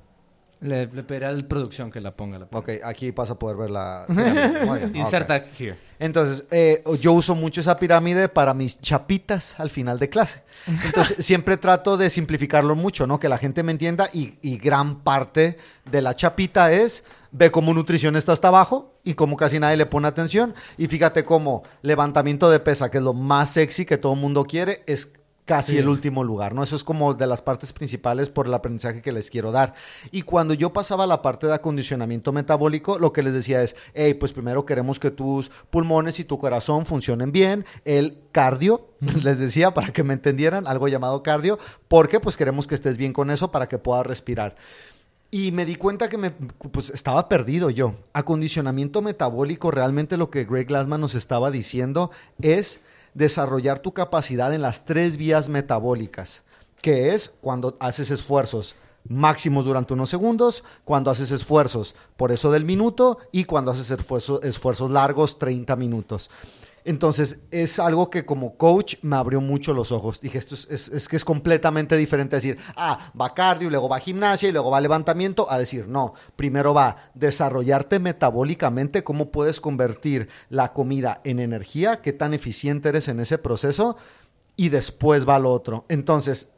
[0.63, 2.39] Le, le pediré a la producción que la ponga.
[2.39, 2.61] La ponga.
[2.61, 4.99] Ok, aquí vas a poder ver la pirámide.
[4.99, 5.77] Inserta here.
[5.99, 10.43] Entonces, eh, yo uso mucho esa pirámide para mis chapitas al final de clase.
[10.85, 13.19] Entonces, siempre trato de simplificarlo mucho, ¿no?
[13.19, 15.59] Que la gente me entienda y, y gran parte
[15.91, 19.87] de la chapita es, ve cómo nutrición está hasta abajo y cómo casi nadie le
[19.87, 20.55] pone atención.
[20.79, 24.45] Y fíjate cómo levantamiento de pesa, que es lo más sexy que todo el mundo
[24.45, 25.13] quiere, es
[25.45, 25.79] casi Sí.
[25.79, 26.63] el último lugar, ¿no?
[26.63, 29.75] Eso es como de las partes principales por el aprendizaje que les quiero dar.
[30.11, 33.75] Y cuando yo pasaba a la parte de acondicionamiento metabólico, lo que les decía es,
[33.95, 38.89] hey, pues primero queremos que tus pulmones y tu corazón funcionen bien, el cardio,
[39.25, 43.13] les decía, para que me entendieran, algo llamado cardio, porque pues queremos que estés bien
[43.13, 44.55] con eso para que puedas respirar.
[45.35, 47.95] Y me di cuenta que me, pues, estaba perdido yo.
[48.13, 52.11] Acondicionamiento metabólico, realmente lo que Greg Glassman nos estaba diciendo
[52.43, 52.81] es
[53.15, 56.43] desarrollar tu capacidad en las tres vías metabólicas,
[56.81, 58.75] que es cuando haces esfuerzos
[59.09, 64.41] máximos durante unos segundos, cuando haces esfuerzos por eso del minuto y cuando haces esfuerzo-
[64.43, 66.31] esfuerzos largos 30 minutos.
[66.85, 70.21] Entonces, es algo que como coach me abrió mucho los ojos.
[70.21, 73.89] Dije, esto es, es- es que es completamente diferente decir, ah, va cardio, y luego
[73.89, 79.61] va gimnasia y luego va levantamiento, a decir, no, primero va desarrollarte metabólicamente, cómo puedes
[79.61, 83.97] convertir la comida en energía, qué tan eficiente eres en ese proceso,
[84.57, 85.85] y después va lo otro.
[85.89, 86.51] Entonces,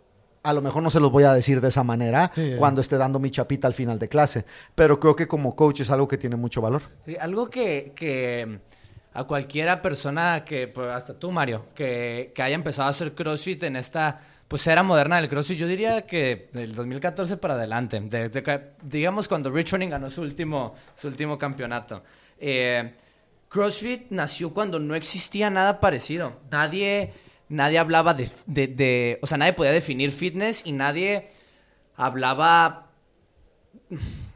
[0.42, 2.52] a lo mejor no se los voy a decir de esa manera Sí.
[2.58, 5.90] cuando esté dando mi chapita al final de clase, pero creo que como coach es
[5.90, 6.82] algo que tiene mucho valor.
[7.06, 8.60] Sí, algo que, que
[9.14, 13.62] a cualquiera persona que, pues, hasta tú, Mario, que, que haya empezado a hacer CrossFit
[13.62, 18.42] en esta pues era moderna del CrossFit, yo diría que del 2014 para adelante, desde
[18.42, 22.02] que, digamos cuando Rich Running ganó su último, su último campeonato.
[22.38, 22.92] Eh,
[23.48, 26.40] CrossFit nació cuando no existía nada parecido.
[26.50, 27.14] Nadie,
[27.48, 31.28] nadie hablaba de, de, de- o sea, nadie podía definir fitness y nadie
[31.96, 32.90] hablaba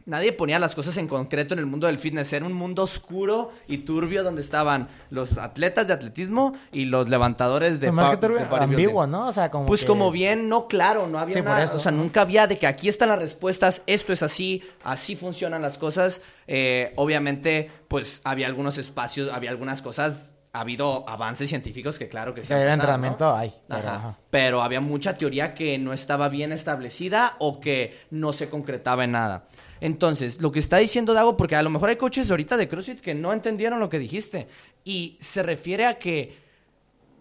[0.09, 2.33] Nadie ponía las cosas en concreto en el mundo del fitness.
[2.33, 7.79] Era un mundo oscuro y turbio donde estaban los atletas de atletismo y los levantadores
[7.79, 9.29] de, más que turbio, ambiguo, ¿no?
[9.29, 11.79] O sea, como Pues que- como bien, no claro, no había Sí, por eso, o
[11.79, 15.77] sea, nunca había de que aquí están las respuestas, esto es así, así funcionan las
[15.77, 16.23] cosas.
[16.47, 22.33] Eh, obviamente, pues había algunos espacios, había algunas cosas, ha habido avances científicos que claro
[22.33, 22.49] que sí.
[22.49, 23.37] Pasado, entrenamiento, ¿no?
[23.37, 23.95] hay, pero, Ajá.
[23.97, 24.19] ajá.
[24.31, 29.13] Pero había mucha teoría que no estaba bien establecida o que no se concretaba en
[29.13, 29.45] nada.
[29.81, 33.01] Entonces, lo que está diciendo Dago, porque a lo mejor hay coaches ahorita de CrossFit
[33.01, 34.49] que no entendieron lo que dijiste,
[34.85, 36.37] y se refiere a que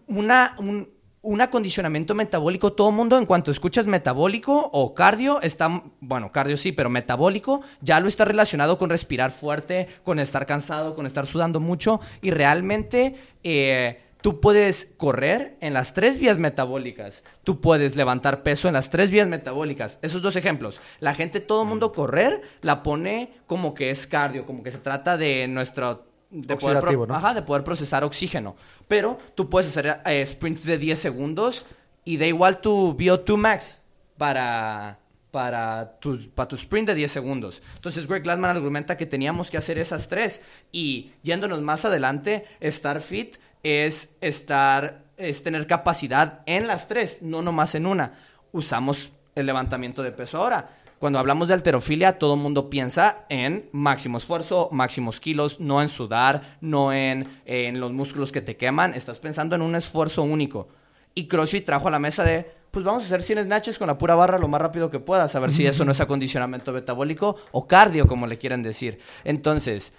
[0.06, 0.88] una, un,
[1.22, 6.72] un acondicionamiento metabólico, todo mundo en cuanto escuchas metabólico o cardio, está, bueno, cardio sí,
[6.72, 11.60] pero metabólico ya lo está relacionado con respirar fuerte, con estar cansado, con estar sudando
[11.60, 18.42] mucho y realmente eh, tú puedes correr en las tres vías metabólicas, tú puedes levantar
[18.42, 19.98] peso en las tres vías metabólicas.
[20.02, 24.44] Esos dos ejemplos, la gente, todo el mundo correr, la pone como que es cardio,
[24.46, 26.06] como que se trata de nuestro...
[26.30, 27.14] De poder, pro- ¿no?
[27.14, 28.54] Ajá, de poder procesar oxígeno.
[28.86, 31.64] Pero tú puedes hacer eh, sprints de 10 segundos
[32.04, 33.82] y da igual tu VO2 max
[34.18, 34.98] para,
[35.30, 37.62] para, tu, para tu sprint de 10 segundos.
[37.76, 43.00] Entonces Greg Glassman argumenta que teníamos que hacer esas tres y yéndonos más adelante, estar
[43.00, 48.14] fit es estar es tener capacidad en las tres, no nomás en una.
[48.52, 50.76] Usamos el levantamiento de peso ahora.
[50.98, 55.88] Cuando hablamos de alterofilia, todo el mundo piensa en máximo esfuerzo, máximos kilos, no en
[55.88, 58.94] sudar, no en, en los músculos que te queman.
[58.94, 60.68] Estás pensando en un esfuerzo único.
[61.14, 63.98] Y CrossFit trajo a la mesa de, pues vamos a hacer 100 snatches con la
[63.98, 67.36] pura barra lo más rápido que puedas, a ver si eso no es acondicionamiento metabólico
[67.52, 68.98] o cardio, como le quieran decir.
[69.24, 69.92] Entonces,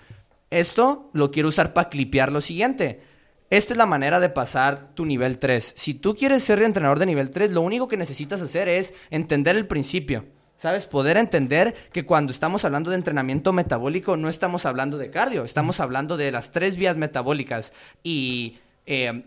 [0.49, 3.08] esto lo quiero usar para clipear lo siguiente.
[3.49, 5.73] Esta es la manera de pasar tu nivel 3.
[5.75, 9.55] Si tú quieres ser entrenador de nivel 3, lo único que necesitas hacer es entender
[9.55, 10.25] el principio.
[10.55, 10.85] ¿Sabes?
[10.85, 15.79] Poder entender que cuando estamos hablando de entrenamiento metabólico no estamos hablando de cardio, estamos
[15.79, 17.71] hablando de las tres vías metabólicas.
[18.03, 19.23] Y eh,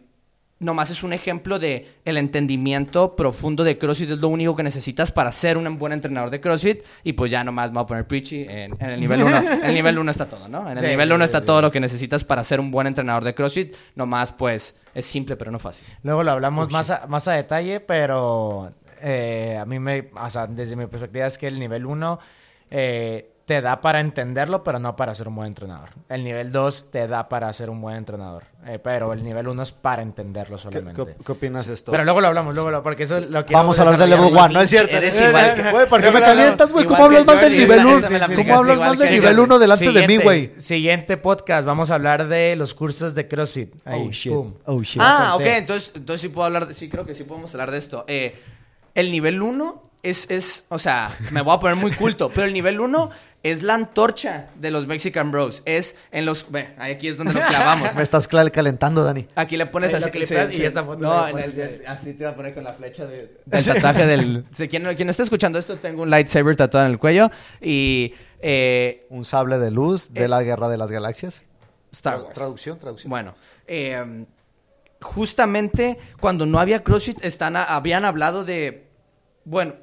[0.62, 5.12] nomás es un ejemplo de el entendimiento profundo de CrossFit es lo único que necesitas
[5.12, 8.06] para ser un buen entrenador de CrossFit y pues ya nomás me voy a poner
[8.06, 9.36] preachy en, en el nivel 1.
[9.36, 10.70] En el nivel 1 está todo, ¿no?
[10.70, 11.46] En el Sí, nivel sí, 1 sí, está sí.
[11.46, 15.36] todo lo que necesitas para ser un buen entrenador de CrossFit, nomás pues es simple
[15.36, 15.84] pero no fácil.
[16.02, 18.70] Luego lo hablamos más a, más a detalle, pero
[19.00, 22.18] eh, a mí me, o sea, desde mi perspectiva es que el nivel 1
[22.70, 25.90] eh, te da para entenderlo, pero no para ser un buen entrenador.
[26.08, 29.62] El nivel 2 te da para ser un buen entrenador, eh, pero el nivel 1
[29.62, 31.04] es para entenderlo ¿Qué, solamente.
[31.04, 31.90] qué- qué opinas de esto?
[31.90, 34.32] Pero luego lo hablamos, luego lo, porque eso lo quiero Vamos a hablar del level
[34.32, 34.44] más.
[34.44, 34.96] 1, ¿no es cierto?
[34.96, 36.86] Eres igual que- Güey, ¿por qué me calientas, güey?
[36.86, 37.98] ¿Cómo hablas más del nivel esa- 1?
[37.98, 39.44] esa me la ¿Cómo hablas más del nivel Jordi.
[39.44, 40.52] 1 delante de mí, güey?
[40.58, 43.74] Siguiente podcast, vamos a hablar de los cursos de CrossFit.
[43.84, 44.32] Ahí, Oh, shit.
[44.66, 45.02] Oh, shit.
[45.04, 47.78] Ah, ok, entonces, entonces sí puedo hablar, de- sí creo que sí podemos hablar de
[47.78, 48.04] esto.
[48.06, 48.40] Eh,
[48.94, 52.52] el nivel 1 es, es, o sea, me voy a poner muy culto, pero el
[52.52, 53.10] nivel 1
[53.42, 55.62] es la antorcha de los Mexican Bros.
[55.64, 57.94] Es en los, ve, aquí es donde lo clavamos.
[57.96, 59.26] Me estás cal- calentando, Dani.
[59.34, 62.30] Aquí le pones Ahí así clipeas y esta foto No, en el- así te va
[62.30, 64.44] a poner con la flecha de, del tatuaje del...
[64.52, 68.14] Sí, quien, quien esté escuchando esto, tengo un lightsaber tatuado en el cuello y...
[68.40, 71.42] eh, Un sable de luz de la Guerra de las Galaxias.
[71.92, 72.34] Star Wars.
[72.34, 73.10] Traducción, traducción.
[73.10, 73.34] Bueno,
[73.66, 74.24] eh,
[75.00, 78.86] justamente cuando no había CrossFit están, habían hablado de...
[79.44, 79.74] Bueno,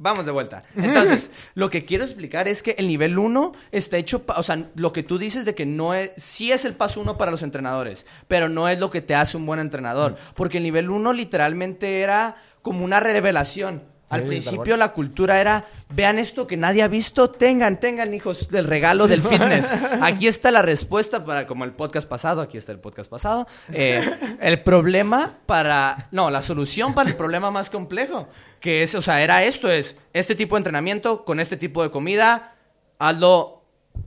[0.00, 0.62] vamos de vuelta.
[0.74, 4.24] Entonces, lo que quiero explicar es que el nivel 1 está hecho...
[4.26, 6.10] pa- O sea, lo que tú dices de que no es...
[6.16, 9.36] Sí es el paso 1 para los entrenadores, pero no es lo que te hace
[9.36, 10.16] un buen entrenador.
[10.34, 13.82] Porque el nivel 1 literalmente era como una revelación.
[14.08, 18.48] Al Sí, principio la cultura era, vean esto que nadie ha visto, tengan, tengan hijos
[18.48, 19.72] del regalo del fitness.
[20.00, 23.46] Aquí está la respuesta para, como el podcast pasado, aquí está el podcast pasado.
[23.72, 24.02] Eh,
[24.40, 28.26] el problema para, no, la solución para el problema más complejo,
[28.60, 31.90] que es, o sea, era esto, es este tipo de entrenamiento con este tipo de
[31.90, 32.54] comida,
[32.98, 33.64] hazlo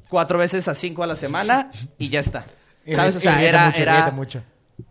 [0.09, 2.45] cuatro veces a cinco a la semana y ya está.
[2.91, 3.15] ¿Sabes?
[3.15, 4.11] O sea, era, mucho, era...
[4.11, 4.43] mucho.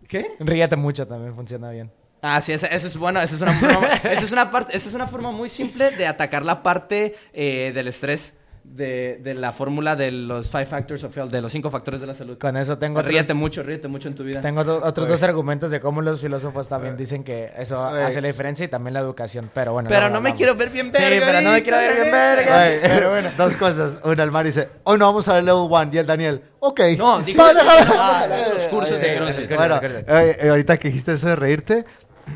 [0.07, 0.35] ¿Qué?
[0.39, 1.91] Ríete mucho también funciona bien.
[2.21, 4.87] Ah, sí, esa, esa es bueno, esa es una forma, esa es una parte, esa
[4.87, 9.51] es una forma muy simple de atacar la parte eh, del estrés de, de la
[9.51, 12.37] fórmula de los five factors of health, de los cinco factores de la salud.
[12.37, 14.41] Con eso tengo otros, ríete mucho, ríete mucho en tu vida.
[14.41, 18.03] tengo do- otros dos argumentos de cómo los filósofos también dicen que eso Güey.
[18.03, 19.49] hace la diferencia y también la educación.
[19.53, 19.89] Pero bueno.
[19.89, 21.25] Pero luego no me quiero ver bien Sí, verga.
[21.27, 22.69] pero no me quiero ver bien verga.
[22.81, 23.29] Pero bueno.
[23.37, 23.99] Dos cosas.
[24.03, 25.89] Una, el Mar dice, hoy no vamos a ver level 1.
[25.93, 26.79] Y el Daniel, ok.
[26.97, 27.85] No, digo, Vale, no vale.
[27.85, 30.87] vamos a hablar de los cursos sí, de sí, sí, Bueno, eh, eh, ahorita que
[30.87, 31.85] dijiste eso de reírte,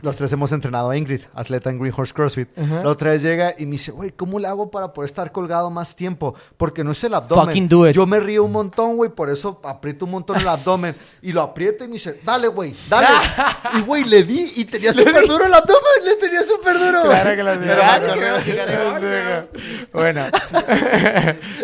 [0.01, 2.49] los tres hemos entrenado a Ingrid, atleta en Green Horse CrossFit.
[2.57, 5.69] La otra vez llega y me dice, güey, ¿cómo le hago para poder estar colgado
[5.69, 6.35] más tiempo?
[6.57, 7.45] Porque no es el abdomen.
[7.47, 7.95] Fucking do it.
[7.95, 10.93] Yo me río un montón, güey, por eso aprieto un montón el abdomen.
[11.21, 13.07] y lo aprieta y me dice, dale, güey, dale.
[13.77, 17.01] y, güey, le di y tenía súper duro el abdomen, le tenía súper duro.
[17.03, 19.47] Claro que lo Claro bueno, que que-
[19.93, 20.21] lo Bueno.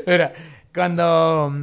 [0.08, 0.34] Mira,
[0.74, 1.54] cuando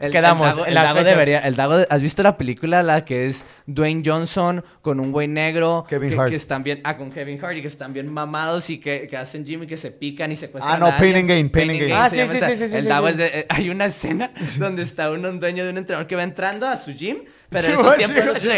[0.00, 3.44] El, quedamos el Dago, el debería, el Dago, ¿has visto la película la que es
[3.66, 6.30] Dwayne Johnson con un güey negro Kevin que, Hart.
[6.30, 9.16] que están bien, ah, con Kevin Hart y que están bien mamados y que, que
[9.16, 11.80] hacen gym y que se pican y se Ah, no, Pain and Gain, Pain and
[11.80, 11.92] Gain.
[11.92, 13.12] Ah, sí, sí, sí, sí, sí, El sí, Dago sí.
[13.12, 16.22] es de, eh, hay una escena donde está un dueño de un entrenador que va
[16.22, 17.18] entrando a su gym,
[17.50, 18.48] pero en esos tiempos sí,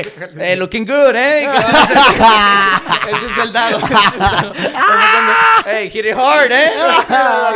[0.40, 1.44] eh, looking good, eh.
[3.08, 3.78] Ese es el- el Dago.
[5.66, 6.70] hey, hit it hard, eh.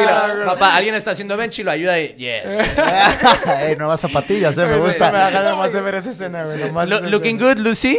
[0.00, 2.44] Y lo- papá, alguien está haciendo bench y lo ayuda y yes.
[3.62, 5.10] Ey, nuevas zapatillas, eh, me Me gusta.
[5.10, 7.10] da nomás de ver esa escena, güey.
[7.10, 7.98] looking good, Lucy.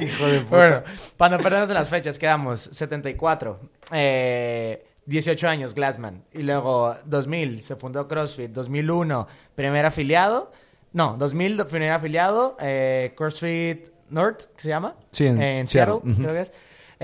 [0.00, 0.56] Hijo de puta.
[0.56, 0.82] Bueno,
[1.16, 3.60] para no perdernos en las fechas, quedamos 74.
[3.92, 6.22] Eh, 18 años, Glassman.
[6.32, 8.50] Y luego 2000, se fundó CrossFit.
[8.50, 10.52] 2001, primer afiliado.
[10.92, 12.56] No, 2000, primer afiliado.
[12.60, 14.94] eh, CrossFit North, ¿qué se llama?
[15.10, 16.00] Sí, en Eh, en Seattle.
[16.04, 16.52] Seattle, creo que es.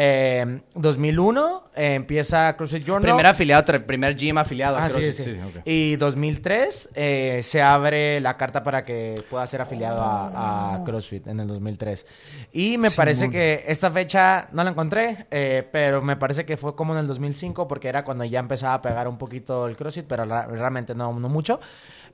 [0.01, 3.03] Eh, 2001 eh, empieza CrossFit Journal.
[3.03, 5.15] Primer afiliado, primer gym afiliado a Ah, sí, CrossFit.
[5.25, 5.41] sí.
[5.45, 5.63] ok.
[5.65, 11.27] Y 2003 eh, se abre la carta para que pueda ser afiliado a, a CrossFit
[11.27, 12.07] en el 2003.
[12.53, 16.77] Y me parece que esta fecha no la encontré, eh, pero me parece que fue
[16.77, 20.05] como en el 2005 porque era cuando ya empezaba a pegar un poquito el CrossFit,
[20.07, 21.59] pero realmente no, no mucho.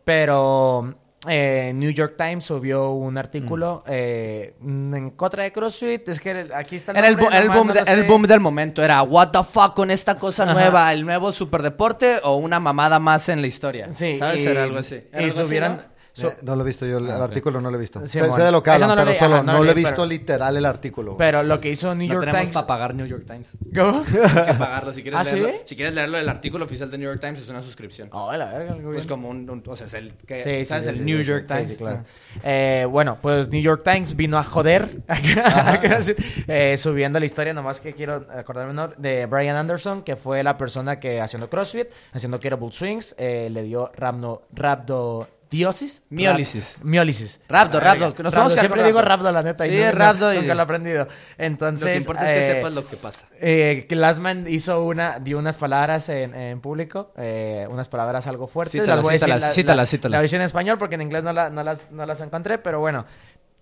[0.04, 0.94] Pero
[1.28, 6.08] eh, New York Times subió un artículo eh, en contra de CrossFit.
[6.08, 8.02] Es que aquí está Era el, bo- el boom no de- lo el sé.
[8.02, 8.82] boom del momento.
[8.82, 10.52] Era, what the fuck con esta cosa Ajá.
[10.54, 13.88] nueva, el nuevo superdeporte o una mamada más en la historia.
[13.94, 14.44] Sí, ¿Sabes?
[14.44, 14.96] y- Era algo así.
[15.12, 15.76] Era Y algo así, subieron...
[15.76, 15.93] ¿no?
[16.16, 18.06] Eh, no lo he visto yo, el Ah, artículo no lo he visto.
[18.06, 19.70] Sí, sé, de lo que hablan, no lo pero leí, solo ajá, no no, lo
[19.70, 21.16] he leí, visto pero- literal el artículo.
[21.16, 22.54] Pero lo que hizo New No York tenemos Times...
[22.54, 23.56] para pagar New York Times.
[23.74, 24.02] ¿Cómo?
[24.04, 25.48] Tienes que pagarlo si quieres ¿Ah, leerlo.
[25.48, 25.54] sí?
[25.64, 28.08] Si quieres leerlo, el artículo oficial de New York Times es una suscripción.
[28.12, 30.84] Oh, la verga, algo Pues como un, un- o sea, es el que, Sí, ¿sabes?
[30.84, 31.68] sí, el sí, New sí, York sí, Times.
[31.70, 32.04] sí, claro.
[32.44, 35.02] Eh, bueno, pues New York Times vino a joder
[36.48, 40.98] eh, subiendo la historia, nomás que quiero acordarme de Brian Anderson, que fue la persona
[41.00, 45.28] que haciendo CrossFit, haciendo Kettlebell Swings, eh, le dio rhabdo,
[45.62, 46.02] rhabdodiosis.
[46.10, 46.78] Miólisis.
[46.82, 47.40] Miólisis.
[47.48, 47.80] Rabdo,
[48.14, 49.66] que nos vamos Siempre digo rabdo, la neta.
[49.66, 51.08] y Sí, no- y- Nunca lo he aprendido.
[51.38, 51.84] Entonces...
[51.86, 53.26] Lo que importa es que eh, sepas lo que pasa.
[53.40, 58.72] eh, Glassman hizo una, dio unas palabras en, en público, eh, unas palabras algo fuertes.
[58.72, 59.52] Cítalas, Las voy a decir- cítalas, la-
[59.86, 60.22] cítalas, la-.
[60.22, 63.04] La en español porque en inglés no, la- no las, no las encontré, pero bueno,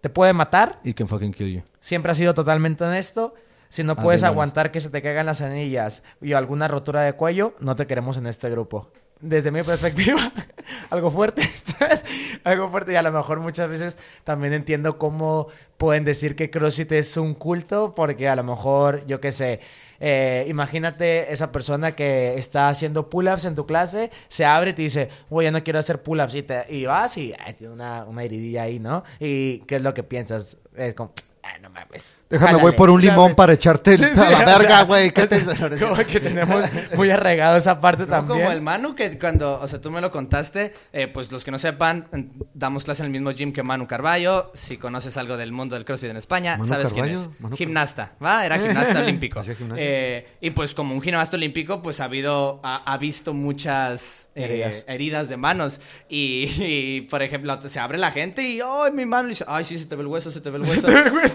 [0.00, 0.80] te puede matar.
[0.84, 1.62] It can fucking kill you.
[1.80, 3.34] Siempre ha sido totalmente honesto.
[3.68, 7.14] Si no Ah, puedes aguantar que se te caigan las anillas y alguna rotura de
[7.14, 8.90] cuello, no te queremos en este grupo.
[9.24, 10.32] Desde mi perspectiva,
[10.90, 12.04] algo fuerte, ¿sabes?
[12.42, 16.90] Algo fuerte y a lo mejor muchas veces también entiendo cómo pueden decir que CrossFit
[16.90, 19.60] es un culto porque a lo mejor, yo qué sé,
[20.00, 24.82] eh, imagínate esa persona que está haciendo pull-ups en tu clase, se abre y te
[24.82, 28.24] dice, güey, ya no quiero hacer pull-ups y, te- y vas y tiene una, una
[28.24, 29.04] heridilla ahí, ¿no?
[29.20, 30.58] Y ¿qué es lo que piensas?
[30.76, 32.16] Es como, ay, no mames.
[32.30, 33.34] Déjame, jálale", voy por un limón ¿sabes?
[33.36, 35.10] para echarte Sí, a sí, la o sea, verga, güey.
[35.10, 35.44] ¿Qué te-
[35.80, 36.64] Como que tenemos
[36.96, 38.40] muy arraigado esa parte No, también.
[38.40, 41.50] como el Manu, que cuando, o sea, tú me lo contaste, eh, pues los que
[41.50, 42.08] no sepan,
[42.54, 44.50] damos clase en el mismo gym que Manu Carballo.
[44.54, 47.28] Si conoces algo del mundo del CrossFit en España, ¿Manu sabes quién es.
[47.38, 48.46] Manu gimnasta, ¿va?
[48.46, 49.42] Era gimnasta olímpico.
[49.76, 54.44] Eh, y pues como un gimnasta olímpico, pues ha habido, ha, ha visto muchas eh,
[54.44, 54.84] Heridas.
[54.88, 55.28] heridas.
[55.28, 55.80] de manos.
[56.08, 59.28] Y, y, por ejemplo, se abre la gente y, ¡ay, mi mano!
[59.28, 60.86] Y dice, ¡ay, sí, se te ve el hueso, se te ve el hueso!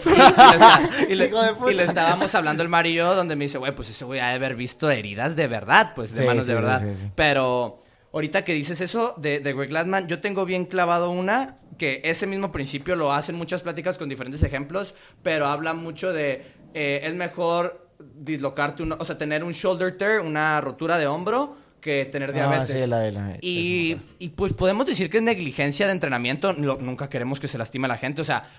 [1.09, 3.73] Y, le, está- y le estábamos hablando el Mario y yo, donde me dice, güey,
[3.75, 6.49] pues ese güey ha de haber visto heridas de verdad, pues de Sí, manos sí,
[6.49, 6.81] de verdad.
[6.81, 7.07] sí.
[7.15, 7.81] Pero
[8.13, 12.25] ahorita que dices eso de, de Greg Glassman, yo tengo bien clavado una que ese
[12.25, 17.13] mismo principio lo hacen muchas pláticas con diferentes ejemplos, pero habla mucho de eh, es
[17.13, 22.29] mejor dislocarte, uno, o sea, tener un shoulder tear, una rotura de hombro, que tener
[22.31, 22.81] Ah, diabetes.
[22.83, 26.53] sí, la de la- y, y, pues podemos decir que es negligencia de entrenamiento.
[26.53, 28.21] Nunca queremos que se lastime a la gente.
[28.21, 28.49] O sea,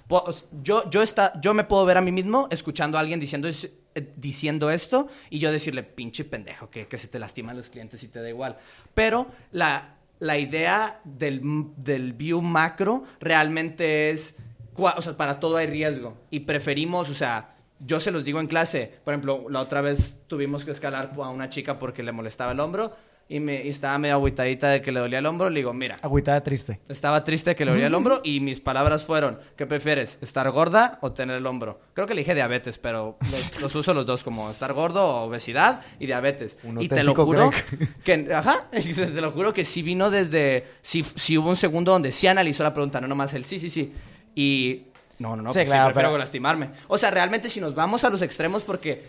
[0.63, 4.13] yo, yo, está, yo me puedo ver a mí mismo escuchando a alguien diciendo, eh,
[4.17, 8.09] diciendo esto y yo decirle, pinche pendejo, que, que se te lastiman los clientes y
[8.09, 8.57] te da igual.
[8.95, 11.41] Pero la, la idea del,
[11.77, 14.37] del view macro realmente es,
[14.75, 16.17] o sea, para todo hay riesgo.
[16.31, 18.93] Y preferimos, o sea, yo se los digo en clase.
[19.05, 22.61] Por ejemplo, la otra vez tuvimos que escalar a una chica porque le molestaba el
[22.61, 22.97] hombro
[23.31, 25.51] y, me, y estaba medio agüitadita de que le dolía el hombro.
[25.51, 26.81] Le digo, mira, Agüitada triste.
[26.89, 30.19] estaba triste que le dolía el hombro y mis palabras fueron, ¿qué prefieres?
[30.23, 31.79] ¿Estar gorda o tener el hombro?
[31.93, 35.25] Creo que le dije diabetes, pero los, los uso los dos como estar gordo o
[35.27, 36.57] obesidad y diabetes.
[36.65, 37.89] Un y te lo juro Greg.
[38.03, 42.13] que, ajá, te lo juro que sí vino desde, sí, sí hubo un segundo donde
[42.13, 43.93] sí analizó la pregunta, no nomás el sí, sí, sí.
[44.35, 44.85] Y
[45.19, 46.71] no, no, no, Sí, pues sí, claro, prefiero pero- lastimarme.
[46.87, 49.03] O sea, realmente si nos vamos a los extremos porque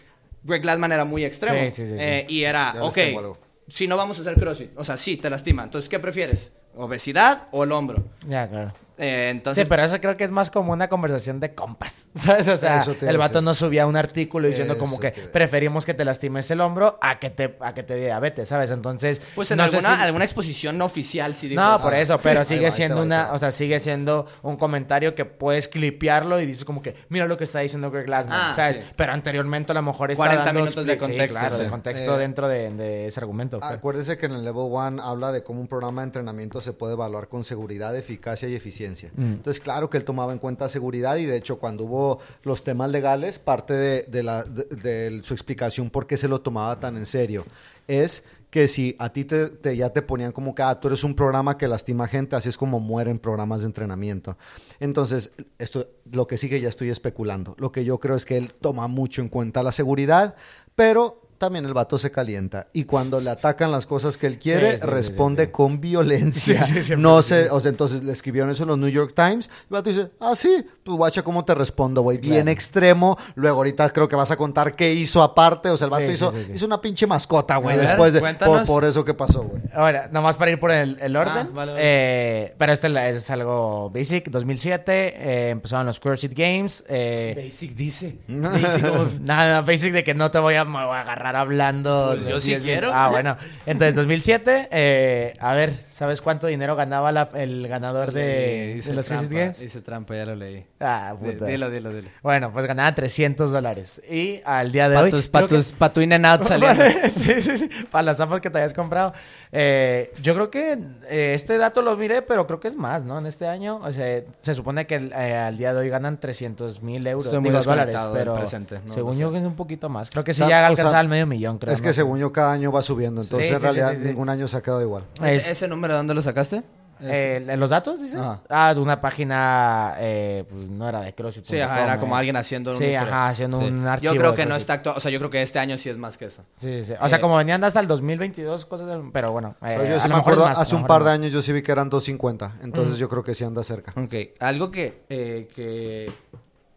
[0.44, 1.58] Greg Glassman era muy extremo.
[1.66, 1.96] Sí, sí, sí, sí.
[2.00, 3.38] eh, y era, Ya les ok, tengo algo.
[3.70, 5.64] Si no vamos a hacer crossfit, o sea, sí, te lastima.
[5.64, 6.54] Entonces, ¿qué prefieres?
[6.76, 8.04] ¿Obesidad o el hombro?
[8.28, 8.74] Ya, claro.
[9.00, 12.10] Eh, entonces, sí, pero eso creo que es más como una conversación de compas.
[12.16, 12.48] ¿Sabes?
[12.50, 13.44] O sea, el a vato decir.
[13.44, 17.30] no subía un artículo diciendo como que preferimos que te lastimes el hombro a que
[17.30, 18.72] te, a que te dé diabetes, ¿sabes?
[18.72, 19.22] Entonces.
[19.36, 21.84] pues en no alguna, si- alguna exposición no oficial sí dijo No, eso.
[21.84, 25.68] por eso, pero sigue va, siendo una, o sea, sigue siendo un comentario que puedes
[25.68, 28.78] clipearlo y dices como que, mira lo que está diciendo Greg Glassman, Ah, ¿sabes?
[28.86, 28.92] sí.
[28.96, 31.70] Pero anteriormente a lo mejor está 40 dando minutos de sí, contexto, claro, de sí.
[31.70, 33.60] contexto Eh, dentro de, de ese argumento.
[33.60, 33.72] pues.
[33.72, 36.94] Acuérdese que en el Level 1 habla de cómo un programa de entrenamiento se puede
[36.94, 38.89] evaluar con seguridad, eficacia y eficiencia.
[39.16, 39.34] Mm.
[39.34, 42.90] Entonces, claro que él tomaba en cuenta seguridad y de hecho cuando hubo los temas
[42.90, 44.64] legales, parte de, de la, de,
[45.10, 47.46] de su explicación por qué se lo tomaba tan en serio
[47.88, 51.04] es que si a ti te, te- ya te ponían como que ah, tú eres
[51.04, 54.38] un programa que lastima gente, así es como mueren programas de entrenamiento.
[54.80, 57.56] Entonces, esto, lo que sigue ya estoy especulando.
[57.60, 60.36] Lo que yo creo es que él toma mucho en cuenta la seguridad,
[60.76, 62.68] pero también el vato se calienta.
[62.74, 65.52] Y cuando le atacan las cosas que él quiere, Sí, sí, sí, responde sí, sí.
[65.52, 66.64] con violencia.
[66.66, 69.14] Sí, sí, siempre no sé, o sea, entonces le escribieron eso en los New York
[69.16, 69.48] Times.
[69.48, 72.18] El vato dice, ah, sí, pues guacha, ¿cómo te respondo, güey?
[72.20, 72.52] Bien Claro.
[72.52, 73.18] extremo.
[73.36, 75.70] Luego ahorita creo que vas a contar qué hizo aparte.
[75.70, 76.52] O sea, el vato hizo, sí, sí.
[76.56, 79.62] hizo una pinche mascota, güey, después de, por, por eso que pasó, güey.
[79.74, 81.48] Ahora, nomás para ir por el, el orden.
[81.48, 81.82] Ah, vale, vale.
[81.82, 84.30] eh, pero este es algo basic.
[84.30, 86.84] 2007, eh, empezaron los CrossFit Games.
[86.90, 88.18] eh, Basic dice.
[88.28, 92.14] Basic, como- nada, basic de que no te voy a, me voy a agarrar hablando.
[92.16, 92.92] Pues yo sí 10 quiero.
[92.94, 93.38] Ah, bueno.
[93.66, 98.96] Entonces, 2007, eh, a ver, ¿sabes cuánto dinero ganaba la- el ganador de, Hice de
[98.96, 99.62] los trampa, Games?
[99.62, 100.66] Hice trampa, ya lo leí.
[100.80, 101.44] Ah, puta.
[101.46, 102.08] Dilo, dilo, dilo.
[102.24, 104.02] Bueno, pues ganaba 300 dólares.
[104.10, 105.12] Y al día de hoy...
[105.12, 106.84] Patus, patus, patu in and out saliendo.
[107.12, 107.70] sí, sí, sí.
[107.92, 109.12] Para las zapas que te hayas comprado.
[109.52, 110.80] Eh, yo creo que
[111.10, 113.18] eh, este dato lo miré, pero creo que es más, ¿no?
[113.20, 113.82] En este año.
[113.84, 117.26] O sea, se supone que eh, al día de hoy ganan 300 mil euros.
[117.26, 120.10] Estoy muy digo, dólares, pero presente, no según yo que es un poquito más.
[120.10, 121.74] Creo que sí O sea, llega a o sea, alcanzar el medio millón, creo.
[121.74, 123.22] es que según yo cada año va subiendo.
[123.22, 124.04] Entonces Sí, en realidad sí, sí.
[124.06, 125.04] ningún año se ha quedado igual.
[125.24, 126.62] Es- ¿Ese, ese número dónde lo sacaste?
[127.02, 128.20] Eh, ¿en ¿Los datos, dices?
[128.20, 128.42] Ajá.
[128.50, 131.46] Ah, de una página, eh, pues no era de CrossFit.
[131.46, 134.46] Sí, ajá, era como alguien haciendo Sí, una ajá, haciendo un archivo Yo creo que
[134.46, 134.98] no está actual.
[134.98, 136.44] O sea, yo creo que este año sí es más que eso.
[136.60, 136.94] Sí, sí.
[137.00, 139.56] O sea, Eh, como venían hasta el 2022, cosas del- Pero bueno.
[139.62, 141.42] O sea, eh, yo sí me mejor acuerdo, más, hace un par de años yo
[141.42, 142.58] sí vi que eran 250.
[142.62, 143.94] Entonces yo creo que sí anda cerca.
[143.96, 146.12] Ok, algo que, eh, que,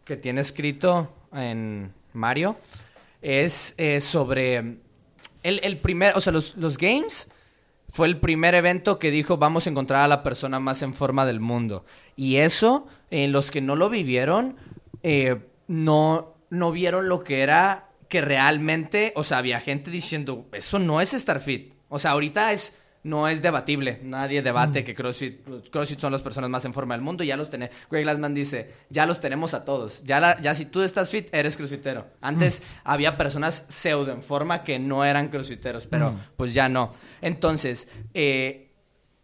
[0.05, 2.55] que tiene escrito en Mario
[3.21, 4.57] es eh, sobre
[5.43, 7.27] el, el primer, o sea, los, los games
[7.93, 11.27] fue el primer evento que dijo vamos a encontrar a la persona más en forma
[11.27, 11.85] del mundo.
[12.15, 14.55] Y eso, eh, los que no lo vivieron,
[15.03, 20.79] eh, no, no vieron lo que era que realmente, o sea, había gente diciendo, eso
[20.79, 21.75] no es estar fit.
[21.87, 23.99] O sea, ahorita es, no es debatible.
[24.03, 27.37] Nadie debate que CrossFit, CrossFit son las personas más en forma del mundo y ya
[27.37, 27.75] los tenemos.
[27.91, 30.03] Greg Glassman dice, ya los tenemos a todos.
[30.03, 32.07] Ya, la- ya si tú estás fit, eres crossfitero.
[32.21, 36.91] Antes había personas pseudo en forma que no eran crossfiteros, pero pues ya no.
[37.21, 38.69] Entonces, eh,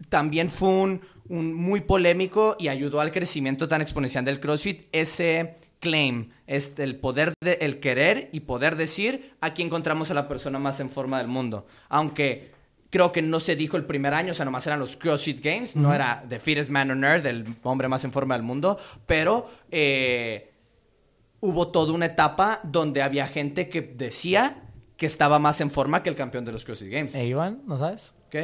[0.09, 5.55] también fue un, un muy polémico y ayudó al crecimiento tan exponencial del CrossFit ese
[5.79, 10.59] claim, este, el poder de, el querer y poder decir aquí encontramos a la persona
[10.59, 11.65] más en forma del mundo.
[11.87, 12.51] Aunque
[12.89, 15.75] creo que no se dijo el primer año, o sea, nomás eran los CrossFit Games,
[15.75, 19.49] no era The Fittest Man on Earth, el hombre más en forma del mundo, pero
[19.71, 20.51] eh,
[21.41, 24.63] hubo toda una etapa donde había gente que decía
[24.97, 27.15] que estaba más en forma que el campeón de los CrossFit Games.
[27.15, 27.61] ¿E Iván?
[27.65, 28.13] ¿No sabes?
[28.27, 28.35] ¿ok?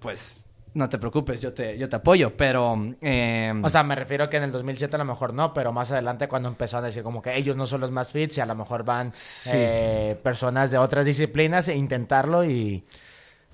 [0.00, 0.40] Pues
[0.74, 2.76] no te preocupes, yo te, yo te apoyo, pero...
[3.00, 5.90] eh, O sea, me refiero que en el 2007 a lo mejor no, pero más
[5.90, 8.46] adelante cuando empezaron a decir como que ellos no son los más fits y a
[8.46, 9.10] lo mejor van
[9.52, 12.84] eh, personas de otras disciplinas e intentarlo y...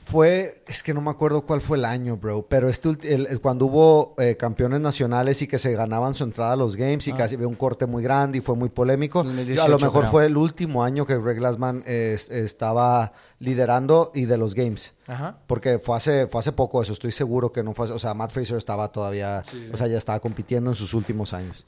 [0.07, 3.41] Fue, es que no me acuerdo cuál fue el año, bro, pero este el- el-
[3.41, 7.13] cuando hubo eh, campeones nacionales y que se ganaban su entrada a los games y
[7.13, 7.17] Ah.
[7.17, 9.23] casi había un corte muy grande y fue muy polémico.
[9.25, 10.11] 2018 a lo mejor creo.
[10.11, 14.93] fue el último año que Greg Glassman eh, es- estaba liderando y de los games.
[15.07, 15.39] Ajá.
[15.47, 18.31] Porque fue hace, fue hace poco eso, estoy seguro que no fue O sea, Matt
[18.31, 19.43] Fraser estaba todavía,
[19.73, 21.65] o sea, ya estaba compitiendo en sus últimos años.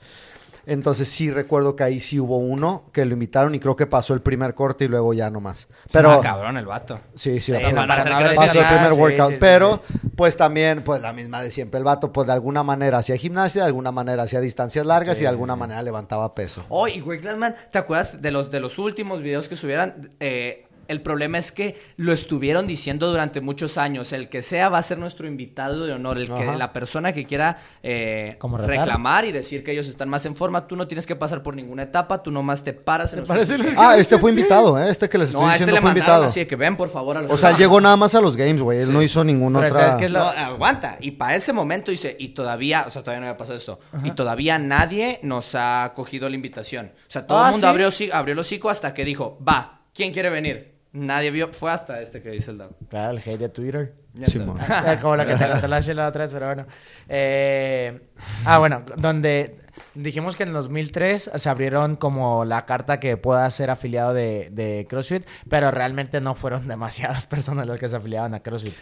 [0.66, 4.14] Entonces sí recuerdo que ahí sí hubo uno que lo invitaron y creo que pasó
[4.14, 5.68] el primer corte y luego ya no más.
[5.92, 7.00] Pero ah, cabrón el vato.
[7.14, 9.28] sí, sí, Sí, pasó- para hacer pasó crecer el primer sí, workout.
[9.28, 10.08] sí, sí, pero sí.
[10.16, 11.78] pues también, pues la misma de siempre.
[11.78, 15.22] El vato, pues de alguna manera hacía gimnasia, de alguna manera hacía distancias largas y
[15.22, 16.64] de alguna manera levantaba peso.
[16.68, 20.10] Oh, y Greg Glassman, ¿te acuerdas de los, de los últimos videos que subieran?
[20.18, 24.12] Eh, el problema es que lo estuvieron diciendo durante muchos años.
[24.12, 26.18] El que sea va a ser nuestro invitado de honor.
[26.18, 26.56] El que Ajá.
[26.56, 30.76] la persona que quiera eh, reclamar y decir que ellos están más en forma, tú
[30.76, 33.30] no tienes que pasar por ninguna etapa, tú nomás te paras en los-
[33.76, 34.90] Ah, este fue invitado, ¿eh?
[34.90, 36.24] Este que les estoy No, este diciendo le fue invitado.
[36.24, 38.20] así de que ven por favor a los O sea, él llegó nada más a
[38.20, 38.80] los games, güey.
[38.80, 39.82] Él no hizo ninguna Pero otra.
[39.86, 40.96] ¿sabes qué es lo- No, aguanta.
[41.00, 44.10] Y para ese momento dice, y todavía, o sea, todavía no había pasado esto, y
[44.12, 46.92] todavía nadie nos ha cogido la invitación.
[46.96, 47.70] O sea, todo Ah, el mundo ¿sí?
[47.70, 50.75] abrió, abrió el hocico hasta que dijo, va, ¿quién quiere venir?
[50.96, 52.70] Nadie vio, fue hasta este que dice el Doug.
[52.88, 53.94] Claro, el hate de Twitter.
[54.24, 54.38] Sí,
[55.02, 56.66] Como la que te conté la chela otra vez, pero bueno.
[57.08, 58.00] Eh,
[58.46, 59.60] ah, bueno, donde
[59.94, 64.86] dijimos que en 2003 se abrieron como la carta que pueda ser afiliado de, de
[64.88, 68.74] CrossFit, pero realmente no fueron demasiadas personas las que se afiliaban a CrossFit.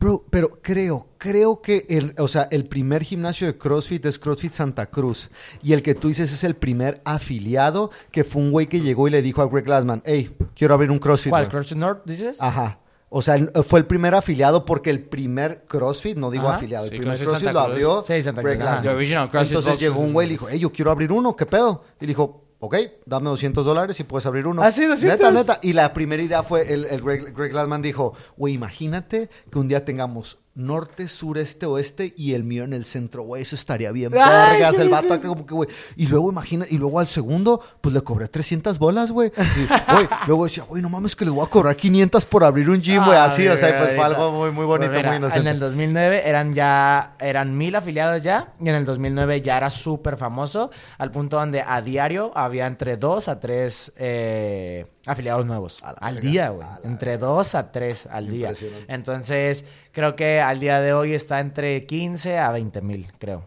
[0.00, 4.54] Bro, pero creo, creo que el, o sea, el primer gimnasio de CrossFit es CrossFit
[4.54, 5.30] Santa Cruz.
[5.62, 9.08] Y el que tú dices es el primer afiliado que fue un güey que llegó
[9.08, 11.28] y le dijo a Greg Glassman, hey, quiero abrir un CrossFit.
[11.30, 11.42] ¿Cuál?
[11.44, 11.50] güey".
[11.50, 12.40] ¿CrossFit North dices?
[12.40, 12.78] Ajá.
[13.10, 13.36] O sea,
[13.68, 16.56] fue el primer afiliado porque el primer CrossFit, no digo Ajá.
[16.56, 18.76] afiliado, el Sí, primer CrossFit lo abrió Sí, Santa Greg Cruz, ajá.
[18.76, 18.82] Glassman.
[18.82, 21.36] The original CrossFit Entonces llegó un güey y le dijo, hey, yo quiero abrir uno,
[21.36, 21.84] ¿qué pedo?
[22.00, 24.62] Y dijo, ok, dame 200 dólares y puedes abrir uno.
[24.62, 25.18] ¿Ah, sí, 200?
[25.18, 25.58] Neta, neta.
[25.62, 29.68] Y la primera idea fue, el, el Greg, Greg Glassman dijo, güey, imagínate que un
[29.68, 33.42] día tengamos norte, sur, este, oeste y el mío en el centro, güey.
[33.42, 34.76] Eso estaría bien Ay, vergas.
[34.76, 35.18] ¿qué El vato dices?
[35.18, 35.68] acá como que, güey.
[35.96, 39.30] Y luego imagina, y luego al segundo, pues le cobré 300 bolas, güey.
[39.36, 42.70] Y, güey, luego decía, güey, no mames que le voy a cobrar 500 por abrir
[42.70, 43.18] un gym, güey.
[43.18, 45.48] Así, o sea, pues fue algo muy, muy bonito, Pues mira, muy inocente.
[45.48, 49.70] En el 2009 eran ya, eran mil afiliados ya, y en el 2009 ya era
[49.70, 55.78] súper famoso, al punto donde a diario había entre dos a tres eh, afiliados nuevos.
[55.82, 56.68] Al verga, día, güey.
[56.84, 58.52] Entre dos a tres al día.
[58.88, 63.46] Entonces, creo que al día de hoy está entre 15 a 20 mil, creo,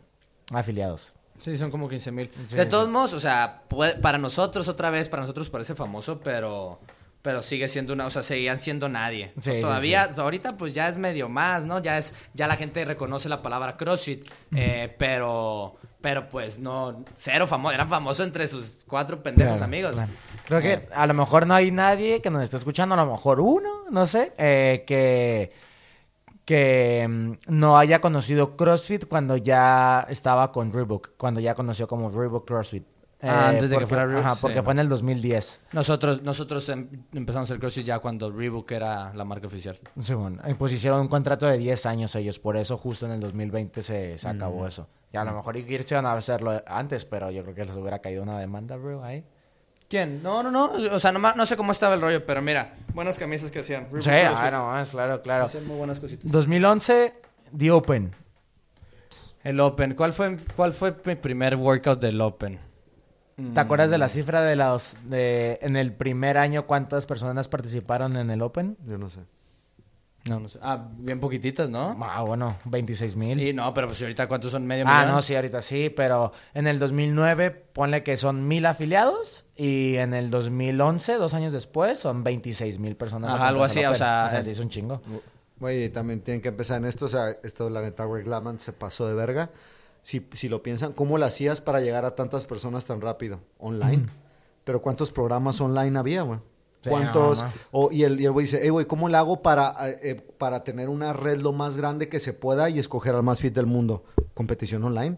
[0.54, 1.14] afiliados.
[1.40, 2.32] Sí, son como 15 mil.
[2.48, 2.70] Sí, de sí.
[2.70, 6.80] todos modos, o sea, puede- para nosotros otra vez, para nosotros parece famoso, pero
[7.24, 9.32] pero sigue siendo una, o sea, seguían siendo nadie.
[9.40, 11.82] Sí, sí, Todavía, ahorita pues ya es medio más, ¿no?
[11.82, 17.48] Ya es, ya la gente reconoce la palabra CrossFit, eh, pero, pero pues no, cero
[17.48, 19.92] famoso, eran famosos entre sus cuatro pendejos Claro, amigos.
[19.94, 20.12] claro.
[20.46, 20.88] Creo que Eh.
[20.94, 24.06] a lo mejor no hay nadie que nos esté escuchando, a lo mejor uno, no
[24.06, 25.54] sé, eh, que,
[26.46, 32.10] que mm, no haya conocido CrossFit cuando ya estaba con Reebok, cuando ya conoció como
[32.10, 32.84] Reebok CrossFit.
[33.24, 34.42] Eh, Ah, antes de que fuera Reebok, Ajá, sí.
[34.42, 35.62] porque fue en el 2010.
[35.72, 39.80] Nosotros, nosotros em- empezamos a hacer CrossFit ya cuando Reebok era la marca oficial.
[39.98, 43.22] Sí, bueno, pues hicieron un contrato de 10 años ellos, por eso justo en el
[43.22, 44.90] 2020 se, se acabó eso.
[45.14, 48.38] Y a lo mejor quisieron hacerlo antes, pero yo creo que les hubiera caído una
[48.40, 49.24] demanda, bro, ahí.
[49.88, 50.22] ¿Quién?
[50.22, 50.72] No, no, no.
[50.92, 53.84] O sea, no, no sé cómo estaba el rollo, pero mira, buenas camisas que hacían.
[53.86, 55.46] Reebok Sí, ah, no, claro, claro.
[55.46, 56.30] Hacían muy buenas cositas.
[56.30, 57.14] 2011,
[57.58, 58.14] The Open.
[59.46, 59.94] El Open.
[59.96, 62.60] ¿Cuál fue, ¿Cuál fue mi primer workout del Open?
[63.54, 63.92] ¿Te acuerdas Mm.
[63.92, 68.42] de la cifra de los de en el primer año cuántas personas participaron en el
[68.42, 68.78] Open?
[68.88, 69.22] Yo no sé.
[70.30, 70.58] No, no sé.
[70.62, 71.98] Ah, bien poquititas, ¿no?
[72.02, 73.42] Ah, bueno, 26 mil.
[73.42, 75.16] Y no, pero pues ahorita cuántos son medio Ah, millón?
[75.16, 80.14] no, sí, ahorita sí, pero en el 2009 ponle que son mil afiliados y en
[80.14, 83.34] el 2011, dos años después, son 26 mil personas.
[83.34, 85.02] Ajá, algo así, o sea, O sea, sí, es un chingo.
[85.60, 87.06] Güey, también tienen que empezar en esto.
[87.06, 89.50] O sea, esto, la neta, Greg Glaman se pasó de verga.
[90.04, 93.40] Si, si lo piensan, ¿cómo lo hacías para llegar a tantas personas tan rápido?
[93.58, 94.08] Online.
[94.64, 96.40] Pero ¿cuántos programas online había, güey?
[96.88, 97.42] ¿Cuántos?
[97.42, 97.54] no, no.
[97.72, 100.16] o- y el y el güey dice, hey, güey, ¿cómo le hago para, eh, eh,
[100.38, 103.54] para tener una red lo más grande que se pueda y escoger al más fit
[103.54, 104.04] del mundo?
[104.34, 105.18] Competición online.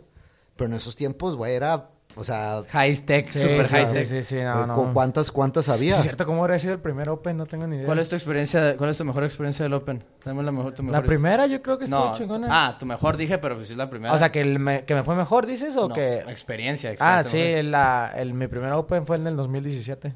[0.56, 3.94] Pero en esos tiempos, güey, era, o sea, High tech, Sí, super sí, high sí,
[3.94, 4.08] tech.
[4.08, 4.74] sí, sí, eh, no, no.
[4.76, 5.96] ¿cu- ¿cuántas, cuántas había?
[5.96, 7.36] ¿Es cierto cómo habría sido el primer Open?
[7.38, 7.86] No tengo ni idea.
[7.86, 8.76] ¿Cuál es tu experiencia?
[8.78, 10.04] ¿Cuál es tu mejor experiencia del Open?
[10.24, 12.14] Dame la mejor, tu mejor La primera yo creo que estuvo No.
[12.14, 12.48] chingona.
[12.50, 14.14] Ah, tu mejor dije, pero pues es la primera.
[14.14, 16.20] o sea, que, el me, que me fue mejor, dices, o No, que...
[16.28, 17.64] experiencia, Ah, experiencia, sí, mejor.
[17.72, 20.14] la, el, mi primer Open fue en el 2017.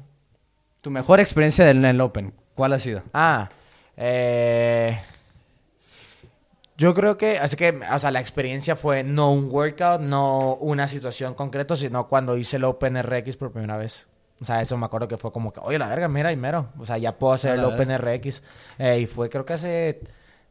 [0.80, 3.02] Tu mejor experiencia del el Open, ¿cuál ha sido?
[3.12, 3.50] Ah,
[3.96, 4.98] eh,
[6.80, 10.88] yo creo que, así que, o sea, la experiencia fue no un workout, no una
[10.88, 14.08] situación concreta, sino cuando hice el Open RX por primera vez.
[14.40, 16.70] O sea, eso me acuerdo que fue como que, oye, la verga, mira y mero.
[16.78, 18.42] O sea, ya puedo hacer el la Open RX.
[18.78, 20.00] Eh, y fue creo que hace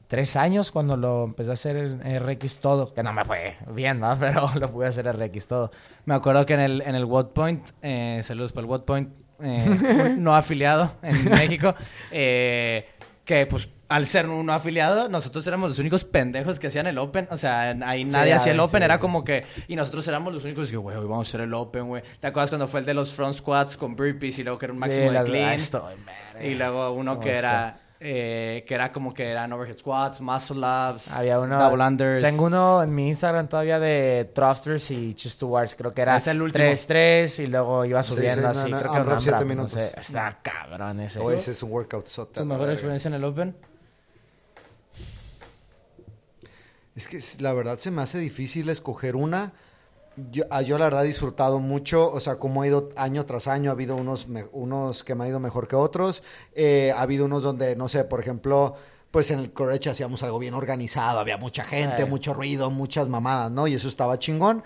[0.07, 2.93] tres años cuando lo empecé a hacer el RX todo.
[2.93, 4.15] Que no me fue bien, ¿no?
[4.19, 5.71] Pero lo pude hacer RX todo.
[6.05, 9.09] Me acuerdo que en el, en el Watt Point, eh, saludos para el Watt Point,
[9.41, 11.73] eh, no afiliado en México,
[12.11, 12.87] eh,
[13.25, 17.27] que pues al ser un afiliado, nosotros éramos los únicos pendejos que hacían el Open.
[17.31, 19.01] O sea, ahí nadie hacía el Open, sí, era sí.
[19.01, 19.43] como que.
[19.67, 22.03] Y nosotros éramos los únicos que, güey, hoy vamos a hacer el Open, güey.
[22.19, 24.73] ¿Te acuerdas cuando fue el de los front squats con burpees y luego que era
[24.73, 25.53] un máximo Sí, de clean?
[25.53, 25.93] estoy.
[26.41, 27.79] Y luego uno Somos que era.
[28.01, 31.59] eh, que era como que eran overhead squats, muscle ups, Había uno.
[31.59, 32.23] double unders.
[32.23, 35.75] Tengo uno en mi Instagram todavía de thrusters y chest to bars.
[35.75, 36.63] Creo que era Es el último.
[36.63, 38.69] 3-3 y luego iba subiendo sí, así.
[38.71, 39.71] no, no, creo que AMRAP, no minutos.
[39.71, 39.91] sé.
[39.97, 41.19] Está cabrón ese.
[41.19, 42.39] O ese es un workout sota.
[42.41, 43.55] ¿Tu mejor experiencia en el Open?
[46.95, 49.53] Es que la verdad se me hace difícil escoger una.
[50.31, 53.47] Yo, ah, yo la verdad he disfrutado mucho, o sea, como ha ido año tras
[53.47, 56.23] año, ha habido unos, me- unos que me han ido mejor que otros,
[56.53, 58.73] eh, ha habido unos donde, no sé, por ejemplo,
[59.11, 63.49] pues en el Courage hacíamos algo bien organizado, había mucha gente, mucho ruido, muchas mamadas,
[63.51, 63.67] ¿no?
[63.67, 64.61] Y eso estaba chingón,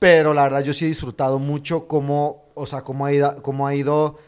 [0.00, 3.66] pero la verdad yo sí he disfrutado mucho cómo, o sea, cómo ha ido, cómo
[3.68, 4.18] ha ido,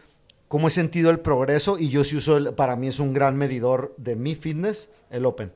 [0.47, 3.37] cómo he sentido el progreso y yo sí uso, el- para mí es un gran
[3.37, 5.53] medidor de mi fitness, el Open.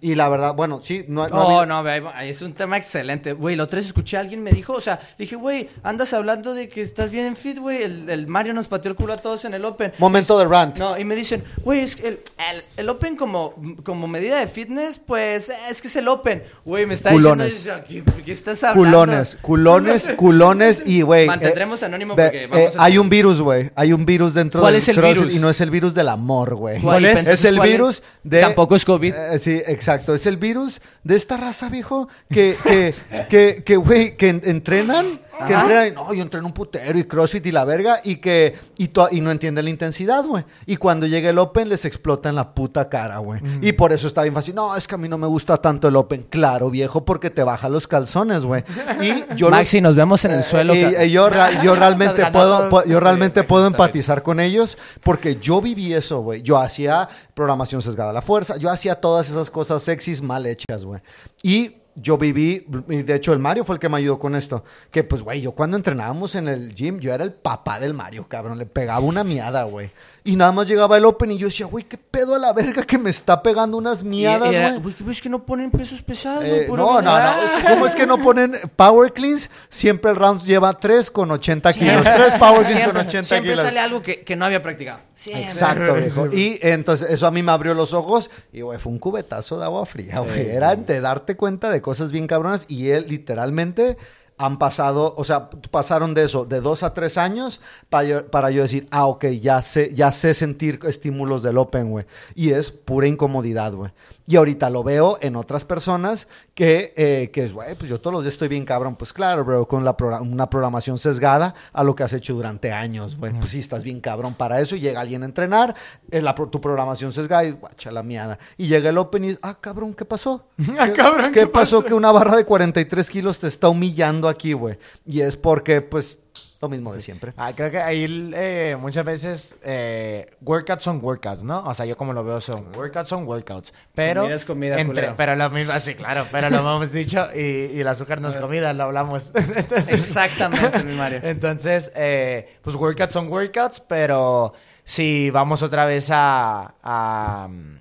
[0.00, 1.78] Y la verdad, bueno, sí, no, no no,
[2.14, 3.32] ahí es un tema excelente.
[3.32, 6.12] Güey, la otra vez escuché a alguien me dijo, o sea, le dije, güey, andas
[6.12, 7.82] hablando de que estás bien en fit, güey.
[7.82, 9.92] El, el Mario nos pateó el culo a todos en el Open.
[9.98, 10.76] Momento de rant.
[10.78, 12.20] No, y me dicen, güey, es que el,
[12.50, 13.54] el, el Open como,
[13.84, 16.42] como medida de fitness, pues es que es el Open.
[16.64, 17.54] Güey, me está Culones.
[17.54, 18.90] diciendo, ¿qué, qué estás hablando?
[18.98, 21.26] Culones, culones, culones y, güey.
[21.28, 23.70] Mantendremos eh, anónimo porque vamos eh, a- Hay un virus, güey.
[23.76, 25.34] Hay un virus dentro ¿Cuál del es el virus?
[25.34, 26.80] Y no es el virus del amor, güey.
[26.80, 27.26] ¿Cuál es?
[27.26, 28.40] Es el virus de...
[28.40, 29.14] Tampoco es COVID.
[29.14, 30.14] Eh, sí, exacto.
[30.14, 32.94] Es el virus de esta raza, viejo, que, que,
[33.28, 37.04] que, que, güey, que en- entrenan Que entrenan y no, yo entreno un putero y
[37.04, 40.44] CrossFit y la verga y que y, to- y no entienden la intensidad, güey.
[40.66, 43.40] Y cuando llega el Open les explota en la puta cara, güey.
[43.60, 44.54] Y por eso está bien fácil.
[44.54, 46.26] No, es que a mí no me gusta tanto el Open.
[46.30, 48.64] Claro, viejo, porque te baja los calzones, güey.
[49.00, 50.74] Y yo lo- Maxi, nos vemos en el eh, suelo.
[50.74, 55.36] y- ca- y yo, ra- yo realmente puedo, yo realmente puedo empatizar con ellos porque
[55.36, 56.42] yo viví eso, güey.
[56.42, 60.84] Yo hacía programación sesgada a la fuerza, yo hacía todas esas cosas sexys mal hechas,
[60.84, 61.00] güey.
[61.42, 64.64] Y yo viví, y de hecho el Mario fue el que me ayudó con esto,
[64.90, 68.26] que pues, güey, yo cuando entrenábamos en el gym, yo era el papá del Mario,
[68.28, 69.90] cabrón, le pegaba una miada, güey.
[70.24, 72.84] Y nada más llegaba el Open y yo decía, güey, qué pedo a la verga
[72.84, 74.78] que me está pegando unas miadas, güey.
[74.78, 76.44] güey, ¿qué ves que no ponen pesos pesados?
[76.44, 76.80] Eh, güey?
[76.80, 77.36] No, no, mamá".
[77.60, 77.68] no.
[77.70, 79.50] ¿Cómo es que no ponen power cleans?
[79.68, 82.02] Siempre el round lleva 3 con 80 kilos.
[82.04, 83.64] 3 power cleans con Siempre, 80 siempre kilos.
[83.64, 85.00] sale algo que, que no había practicado.
[85.14, 85.44] Siempre.
[85.44, 86.26] Exacto, viejo.
[86.32, 89.64] Y entonces eso a mí me abrió los ojos y, güey, fue un cubetazo de
[89.64, 90.50] agua fría, güey.
[90.50, 93.96] Era de darte cuenta de cosas bien cabronas y él literalmente
[94.42, 98.50] han pasado, o sea, pasaron de eso, de dos a tres años para yo, para
[98.50, 102.06] yo decir, ah, ok, ya sé, ya sé sentir estímulos del Open, güey.
[102.34, 103.92] Y es pura incomodidad, güey.
[104.32, 108.14] Y ahorita lo veo en otras personas que, eh, que es, güey, pues yo todos
[108.14, 108.96] los días estoy bien cabrón.
[108.96, 113.16] Pues claro, bro, con la una programación sesgada a lo que has hecho durante años,
[113.18, 113.34] güey.
[113.34, 114.74] Pues sí, estás bien cabrón para eso.
[114.74, 115.74] Y llega alguien a entrenar,
[116.10, 118.38] eh, la pro- tu programación sesgada y guacha la miada.
[118.56, 120.48] Y llega el Open y es, ah, cabrón, ¿qué pasó?
[120.78, 121.84] Ah, ¿Qué, cabrón, ¿qué ¿qué pasó?
[121.84, 124.78] Que una barra de 43 kilos te está humillando aquí, güey.
[125.04, 126.20] Y es porque, pues,
[126.62, 127.32] lo mismo de siempre.
[127.36, 131.64] Ah, creo que ahí eh, muchas veces eh, workouts son workouts, ¿no?
[131.64, 133.74] O sea, yo como lo veo son workouts son workouts.
[133.96, 137.72] Pero Comida es comida, entre- pero lo mismo, sí, claro, pero lo hemos dicho y,
[137.74, 139.32] y el azúcar no es comida, lo hablamos.
[139.56, 141.18] Entonces, Exactamente, mi Mario.
[141.24, 144.52] Entonces, eh, pues workouts son workouts, pero
[144.84, 147.76] si vamos otra vez a, a, mm,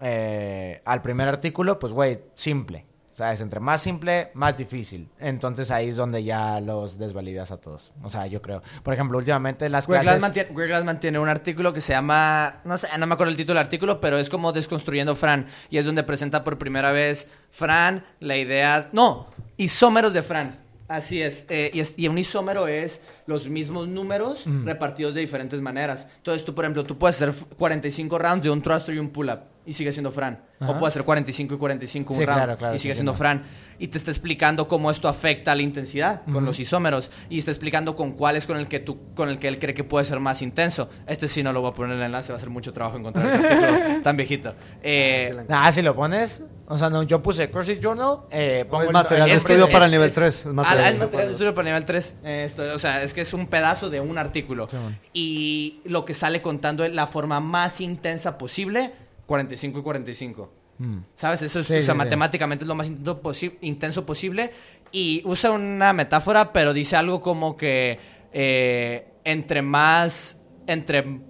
[0.00, 2.84] eh, al primer artículo, pues güey, simple.
[3.16, 3.40] ¿Sabes?
[3.40, 5.08] Entre más simple, más difícil.
[5.18, 7.90] Entonces ahí es donde ya los desvalidas a todos.
[8.02, 8.62] O sea, yo creo.
[8.82, 10.32] Por ejemplo, últimamente las Greg clases...
[10.34, 13.36] Tiene, Greg Glassman tiene un artículo que se llama, no sé, no me acuerdo el
[13.38, 15.46] título del artículo, pero es como Desconstruyendo Fran.
[15.70, 20.58] Y es donde presenta por primera vez Fran la idea, no, isómeros de Fran.
[20.86, 21.46] Así es.
[21.48, 26.06] Eh, y, es- y un isómero es los mismos números repartidos de diferentes maneras.
[26.18, 29.55] Entonces tú, por ejemplo, tú puedes hacer 45 rounds de un thruster y un pull-up
[29.66, 30.40] y sigue siendo Fran.
[30.60, 30.70] Ajá.
[30.72, 33.42] O puedes hacer 45 y 45 un Sí, round claro, claro, y sigue siendo entiendo.
[33.42, 33.66] Fran.
[33.78, 37.10] Y te está explicando cómo esto afecta la intensidad con los isómeros.
[37.28, 39.74] Y está explicando con cuál es con el que tú, con el que él cree
[39.74, 40.88] que puede ser más intenso.
[41.06, 42.96] Este sí no lo voy a poner en el enlace, va a ser mucho trabajo
[42.96, 44.54] encontrar ese artículo tan viejito.
[44.82, 46.42] Eh, Ah, si lo pones...
[46.68, 49.44] O sea, no, yo puse CrossFit Journal, eh, pongo Es el- material de el- es
[49.44, 50.34] que estudio es- para el nivel es- 3.
[50.40, 50.98] Es Ah, material.
[50.98, 52.16] de estudio para nivel 3.
[52.24, 54.66] Eh, esto, o sea, es que es un pedazo de un artículo.
[54.68, 54.76] Sí,
[55.12, 58.92] y lo que sale contando es la forma más intensa posible,
[59.26, 60.52] 45 y 45.
[60.78, 60.96] Mm.
[61.14, 61.42] ¿Sabes?
[61.42, 61.98] Eso es, Sí, o sea, sí.
[61.98, 64.52] matemáticamente es lo más intenso, posi- intenso posible.
[64.92, 67.98] Y usa una metáfora, pero dice algo como que
[68.32, 71.20] eh, entre más, entre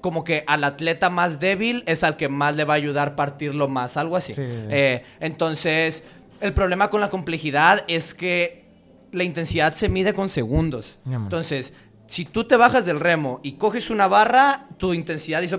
[0.00, 3.16] como que al atleta más débil es al que más le va a ayudar a
[3.16, 4.34] partirlo más, algo así.
[4.34, 4.66] Sí, sí, sí.
[4.70, 6.04] Eh, entonces,
[6.40, 8.64] el problema con la complejidad es que
[9.12, 10.98] la intensidad se mide con segundos.
[11.06, 11.72] Entonces,
[12.06, 15.58] si tú te bajas del remo y coges una barra, tu intensidad hizo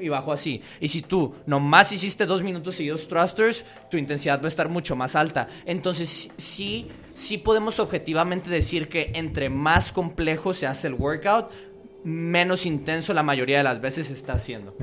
[0.00, 0.62] y bajó así.
[0.80, 4.94] Y si tú nomás hiciste dos minutos seguidos thrusters, tu intensidad va a estar mucho
[4.96, 5.48] más alta.
[5.64, 11.50] Entonces, sí- sí, podemos objetivamente decir que entre más complejo se hace el workout,
[12.04, 14.74] menos intenso la mayoría de las veces está haciendo.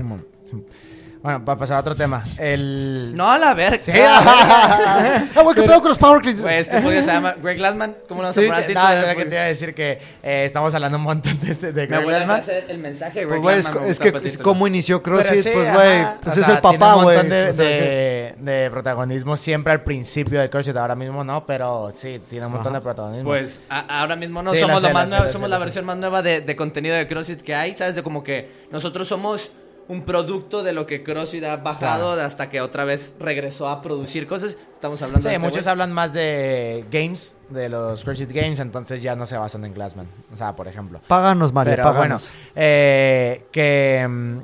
[1.22, 2.22] Bueno, para pasar a otro tema.
[2.38, 3.12] El...
[3.16, 3.82] No a la verga.
[3.82, 6.40] Sí, Ah, güey, ¿qué pedo con los power cleans?
[6.42, 7.96] Güey, este podio se llama Greg Glassman.
[8.08, 9.12] ¿Cómo lo vamos a Sí, poner al que- título?
[9.12, 9.90] no, que te iba a decir que
[10.22, 12.40] eh, estamos hablando un montón de, este, de Me Greg Glassman.
[12.40, 15.50] hacer el mensaje de Pues, Greg güey, es, es que es como inició CrossFit, sí,
[15.52, 17.16] pues, güey, o pues sea, es el tiene papá, un güey.
[17.16, 21.24] montón de, O sea, que- de- de protagonismo siempre al principio de CrossFit, ahora mismo
[21.24, 22.78] no, pero sí, tiene un montón Ajá.
[22.78, 23.28] de protagonismo.
[23.30, 25.58] Pues a- ahora mismo no Sí, somos la lo sé, más la sé, somos la
[25.58, 27.94] versión más nueva de, de contenido de CrossFit que hay, ¿sabes?
[27.94, 29.50] De como que nosotros somos
[29.88, 32.26] un producto de lo que CrossFit ha bajado Claro.
[32.26, 34.58] hasta que otra vez regresó a producir cosas.
[34.72, 39.00] Estamos hablando Sí, de este muchos hablan más de games, de los CrossFit Games, entonces
[39.02, 40.08] ya no se basan en Glassman.
[40.32, 41.00] O sea, por ejemplo.
[41.06, 42.30] Páganos, Mario, Pero bueno, páganos.
[42.56, 44.38] eh, que mm,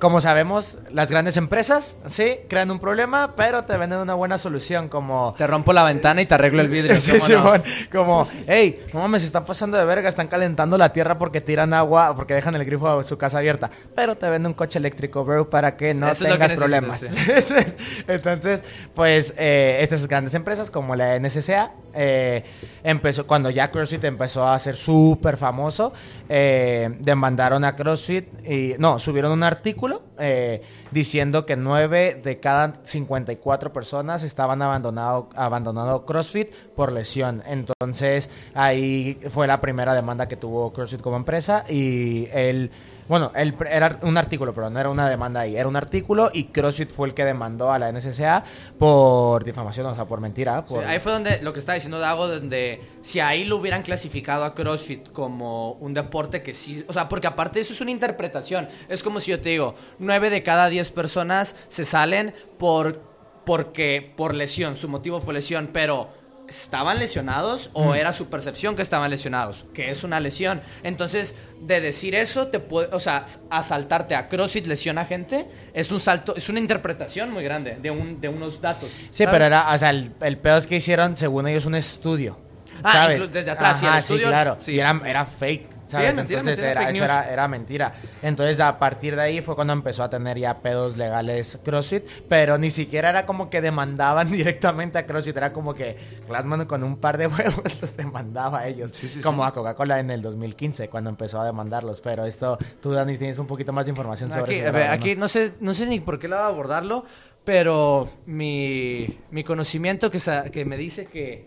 [0.00, 4.88] como sabemos, las grandes empresas, sí, crean un problema, pero te venden una buena solución
[4.88, 5.34] como...
[5.36, 6.96] Te rompo la ventana y te arreglo el vidrio.
[7.00, 7.18] Sí.
[7.20, 11.40] Simón, como, hey, no mames, se están pasando de verga, están calentando la tierra porque
[11.40, 14.78] tiran agua, porque dejan el grifo de su casa abierta, pero te vende un coche
[14.78, 17.02] eléctrico, bro, para que no Eso que tengas problemas.
[18.06, 18.62] Entonces,
[18.94, 22.44] pues, eh, estas grandes empresas como la NSCA, eh,
[22.82, 25.92] empezó, cuando ya CrossFit empezó a ser súper famoso,
[26.28, 32.74] eh, demandaron a CrossFit y, no, subieron un artículo eh, diciendo que 9 de cada
[32.82, 37.42] 54 personas estaban abandonado, abandonando CrossFit por lesión.
[37.46, 42.70] Entonces ahí fue la primera demanda que tuvo CrossFit como empresa y él
[43.10, 45.56] bueno, el, era un artículo, pero no era una demanda ahí.
[45.56, 48.44] Era un artículo y CrossFit fue el que demandó a la NSCA
[48.78, 50.64] por difamación, o sea, por mentira.
[50.86, 54.54] ahí fue donde lo que está diciendo Dago, donde si ahí lo hubieran clasificado a
[54.54, 56.84] CrossFit como un deporte que sí.
[56.86, 58.68] O sea, porque aparte eso es una interpretación.
[58.88, 63.02] Es como si yo te digo, nueve de cada diez personas se salen por,
[63.44, 64.76] porque, por lesión.
[64.76, 66.19] Su motivo fue lesión, pero
[66.50, 67.94] estaban lesionados o mm.
[67.94, 70.60] era su percepción que estaban lesionados, que es una lesión.
[70.82, 76.00] Entonces, de decir eso, te puede, o sea, asaltarte a CrossFit lesiona gente, es un
[76.00, 78.90] salto, es una interpretación muy grande de, un, de unos datos.
[79.10, 82.36] Sí, pero era, o sea, el, el peor es que hicieron, según ellos, un estudio.
[82.82, 84.56] Ah, desde atrás, sí, el estudio, sí, claro.
[84.60, 84.72] Sí.
[84.72, 87.92] Y era, era fake entonces era, eso era, mentira.
[88.22, 92.58] Entonces a partir de ahí fue cuando empezó a tener ya pedos legales CrossFit, pero
[92.58, 95.96] ni siquiera era como que demandaban directamente a CrossFit, era como que
[96.28, 100.22] Glassman con un par de huevos los demandaba a ellos, como a Coca-Cola en el
[100.22, 104.30] 2015 cuando empezó a demandarlos, pero esto tú Dani tienes un poquito más de información
[104.30, 104.76] sobre eso.
[104.90, 105.28] Aquí ¿no?
[105.28, 107.04] sé no sé ni por qué lado abordarlo,
[107.44, 110.20] pero mi, mi conocimiento que,
[110.52, 111.44] que me dice que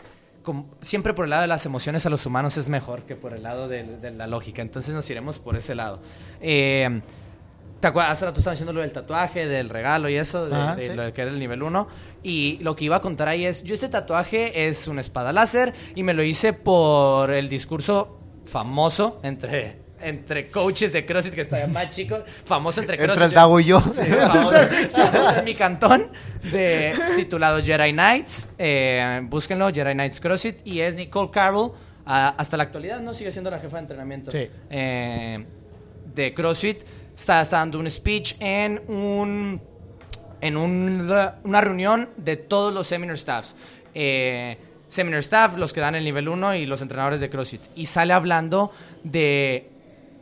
[0.82, 3.44] siempre por el lado de las emociones a los humanos es mejor que por el
[3.44, 4.62] lado de, la lógica.
[4.62, 6.00] Entonces nos iremos por ese lado.
[6.42, 7.02] Eh,
[7.80, 8.14] ¿Te acuerdas?
[8.14, 11.32] Hace rato estaban diciendo lo del tatuaje, del regalo y eso, de, lo que era
[11.32, 11.88] el nivel 1.
[12.24, 15.74] Y lo que iba a contar ahí es, yo este tatuaje es una espada láser
[15.94, 21.72] y me lo hice por el discurso famoso entre entre coaches de CrossFit que estaban
[21.72, 23.14] más chicos, famoso entre CrossFit.
[23.14, 23.82] Entre el Dago y yo.
[24.28, 26.12] famoso, en mi cantón,
[26.52, 28.50] de, titulado Jedi Knights.
[28.58, 30.66] Eh, búsquenlo, Jedi Knights CrossFit.
[30.66, 31.72] Y es Nicole Carroll.
[32.06, 35.46] hasta la actualidad no sigue siendo la jefa de entrenamiento eh,
[36.14, 36.84] de CrossFit.
[37.16, 39.62] Está, dando un speech en un
[40.42, 43.56] en una reunión de todos los seminar staffs.
[43.96, 44.58] Eh,
[44.90, 47.62] seminar staff, los que dan el nivel 1 y los entrenadores de CrossFit.
[47.76, 48.72] Y sale hablando
[49.04, 49.73] de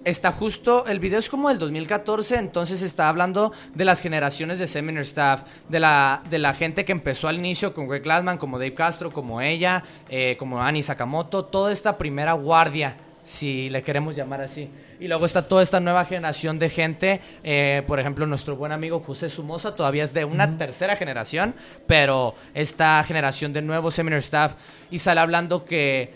[0.03, 4.67] está justo, el video es como del 2014, entonces está hablando de las generaciones de
[4.67, 8.57] seminar staff, de la, de la gente que empezó al inicio con Greg Glassman, como
[8.57, 14.15] Dave Castro, como ella, eh, como Annie Sakamoto, toda esta primera guardia, si le queremos
[14.15, 14.69] llamar así.
[14.99, 18.99] Y luego está toda esta nueva generación de gente, eh, por ejemplo, nuestro buen amigo
[18.99, 21.55] José Sumosa todavía es de una tercera generación,
[21.87, 24.55] pero esta generación de nuevos seminar staff
[24.89, 26.13] y sale hablando que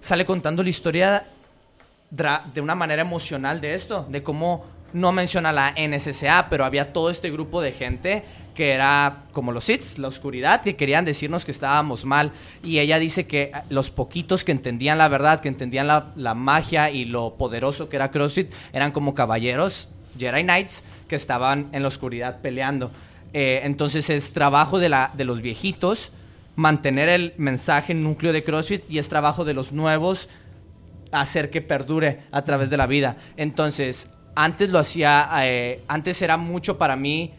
[0.00, 1.26] sale contando la historia
[2.54, 7.10] de una manera emocional de esto, de cómo no menciona la NSCA, pero había todo
[7.10, 8.22] este grupo de gente
[8.54, 12.30] que era como los SITs, la oscuridad, que querían decirnos que estábamos mal.
[12.62, 17.04] Y ella dice que los poquitos que entendían la verdad, que entendían la, magia y
[17.04, 22.40] lo poderoso que era CrossFit, eran como caballeros, Jedi Knights, que estaban en la oscuridad
[22.40, 22.92] peleando.
[23.32, 26.12] Eh, entonces es trabajo de, la, de los viejitos
[26.56, 30.28] mantener el mensaje núcleo de CrossFit y es trabajo de los nuevos
[31.20, 33.16] hacer que perdure a través de la vida.
[33.36, 37.34] Entonces, antes lo hacía, eh, antes era mucho para mí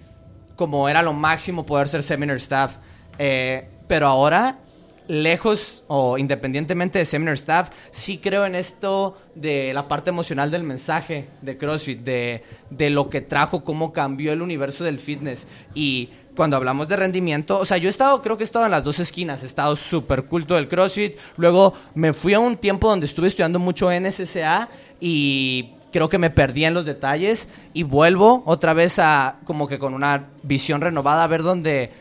[0.55, 2.78] como era lo máximo poder ser seminar staff,
[3.19, 4.59] eh, pero ahora
[5.07, 10.63] lejos o independientemente de seminar staff, sí creo en esto de la parte emocional del
[10.63, 15.47] mensaje de CrossFit, de, de lo que trajo, cómo cambió el universo del fitness.
[15.73, 18.71] Y cuando hablamos de rendimiento, o sea, yo he estado, creo que he estado en
[18.71, 22.89] las dos esquinas, he estado súper culto del CrossFit, luego me fui a un tiempo
[22.89, 24.69] donde estuve estudiando mucho NSCA
[24.99, 29.79] y creo que me perdí en los detalles y vuelvo otra vez a como que
[29.79, 31.91] con una visión renovada a ver dónde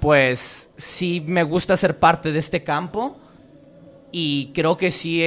[0.00, 3.18] pues sí me gusta ser parte de este campo
[4.10, 5.22] y creo que sí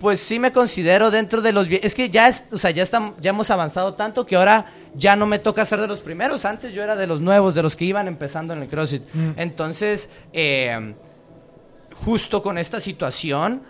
[0.00, 3.14] pues sí me considero dentro de los es que ya es, o sea, ya estamos
[3.20, 6.72] ya hemos avanzado tanto que ahora ya no me toca ser de los primeros, antes
[6.72, 9.02] yo era de los nuevos, de los que iban empezando en el CrossFit.
[9.12, 9.30] Mm.
[9.36, 10.94] Entonces, eh,
[12.04, 13.62] justo con esta situación,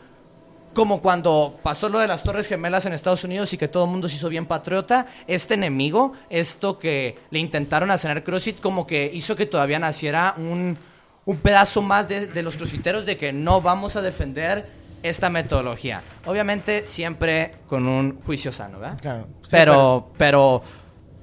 [0.74, 3.90] como cuando pasó lo de las Torres Gemelas en Estados Unidos y que todo el
[3.90, 8.86] mundo se hizo bien patriota, este enemigo, esto que le intentaron hacer al CrossFit, como
[8.86, 10.78] que hizo que todavía naciera un,
[11.24, 14.66] un pedazo más de, los crossfiteros de que no vamos a defender
[15.02, 16.02] esta metodología.
[16.26, 18.98] Obviamente siempre con un juicio sano, ¿verdad?
[19.00, 19.28] Claro.
[19.50, 20.62] pero, pero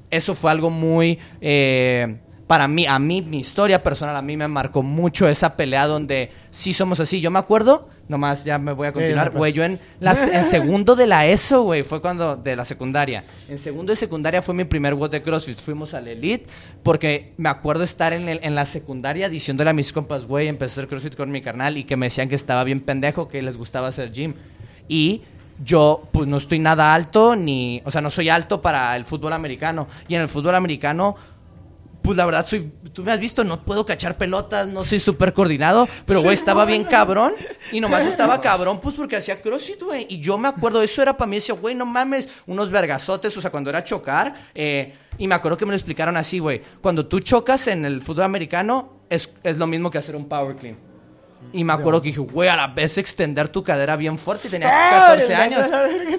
[0.10, 1.20] eso fue algo muy...
[1.42, 5.88] Eh, para mí, a mí, mi historia personal, a mí me marcó mucho esa pelea
[5.88, 7.20] donde sí somos así.
[7.20, 11.08] Yo me acuerdo, nomás ya me voy a continuar, güey, yo en, en segundo de
[11.08, 13.24] la ESO, güey, fue cuando, de la secundaria.
[13.50, 15.58] En segundo de secundaria fue mi primer WOD de CrossFit.
[15.60, 16.46] Fuimos al Elite
[16.84, 20.72] porque me acuerdo estar en, el, en la secundaria diciéndole a mis compas, güey, empecé
[20.72, 23.42] a hacer CrossFit con mi carnal y que me decían que estaba bien pendejo, que
[23.42, 24.34] les gustaba hacer gym.
[24.88, 25.24] Y
[25.64, 29.34] yo pues no estoy nada alto ni, o sea, no soy alto para el fútbol
[29.34, 29.88] americano.
[30.08, 31.16] Y en el fútbol americano,
[32.06, 35.34] pues la verdad soy, tú me has visto, no puedo cachar pelotas, no soy súper
[35.34, 37.34] coordinado, pero güey, estaba bien cabrón
[37.72, 40.06] y nomás estaba cabrón pues porque hacía crossfit, güey.
[40.08, 43.42] Y yo me acuerdo, eso era para mí, decía, güey, no mames, unos vergazotes, o
[43.42, 47.08] sea, cuando era chocar, eh, y me acuerdo que me lo explicaron así, güey, cuando
[47.08, 50.78] tú chocas en el fútbol americano es, es lo mismo que hacer un power clean.
[51.54, 54.52] Y me acuerdo que dije, güey, a la vez extender tu cadera bien fuerte y
[54.52, 55.68] tenía 14 años.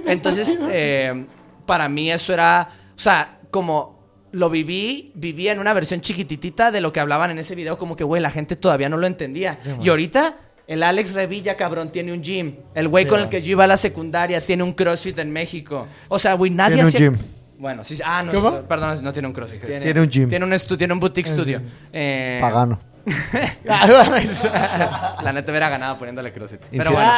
[0.06, 1.26] Entonces, eh,
[1.64, 3.95] para mí eso era, o sea, como
[4.36, 7.96] lo viví, vivía en una versión chiquititita de lo que hablaban en ese video, como
[7.96, 9.58] que, güey, la gente todavía no lo entendía.
[9.82, 12.56] y ahorita, el Alex Revilla, cabrón, tiene un gym.
[12.74, 15.30] El güey Sí, con el que yo iba a la secundaria tiene un CrossFit en
[15.32, 15.86] México.
[16.08, 17.16] O sea, güey, nadie Tiene un gym.
[17.58, 18.60] Bueno, sí, ah, no, ¿Cómo?
[18.62, 19.64] perdón, no tiene un CrossFit.
[19.64, 20.28] Tiene, Tiene un gym.
[20.28, 21.62] Tiene un, estu- tiene un boutique studio.
[21.92, 22.78] Eh, Pagano.
[23.64, 26.60] La neta hubiera ganado poniéndole CrossFit.
[26.70, 27.12] Pero bueno,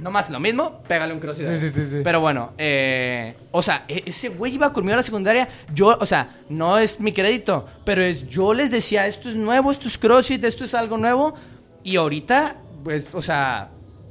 [0.00, 1.46] no más lo mismo, pégale un CrossFit.
[1.48, 1.96] Sí, sí, sí, sí.
[2.04, 5.48] Pero bueno, eh, o sea, e- ese güey iba conmigo a la secundaria.
[5.74, 9.70] Yo, o sea, no es mi crédito, pero es yo les decía, esto es nuevo,
[9.70, 11.34] esto es CrossFit, esto es algo nuevo.
[11.82, 13.70] Y ahorita, pues, o sea,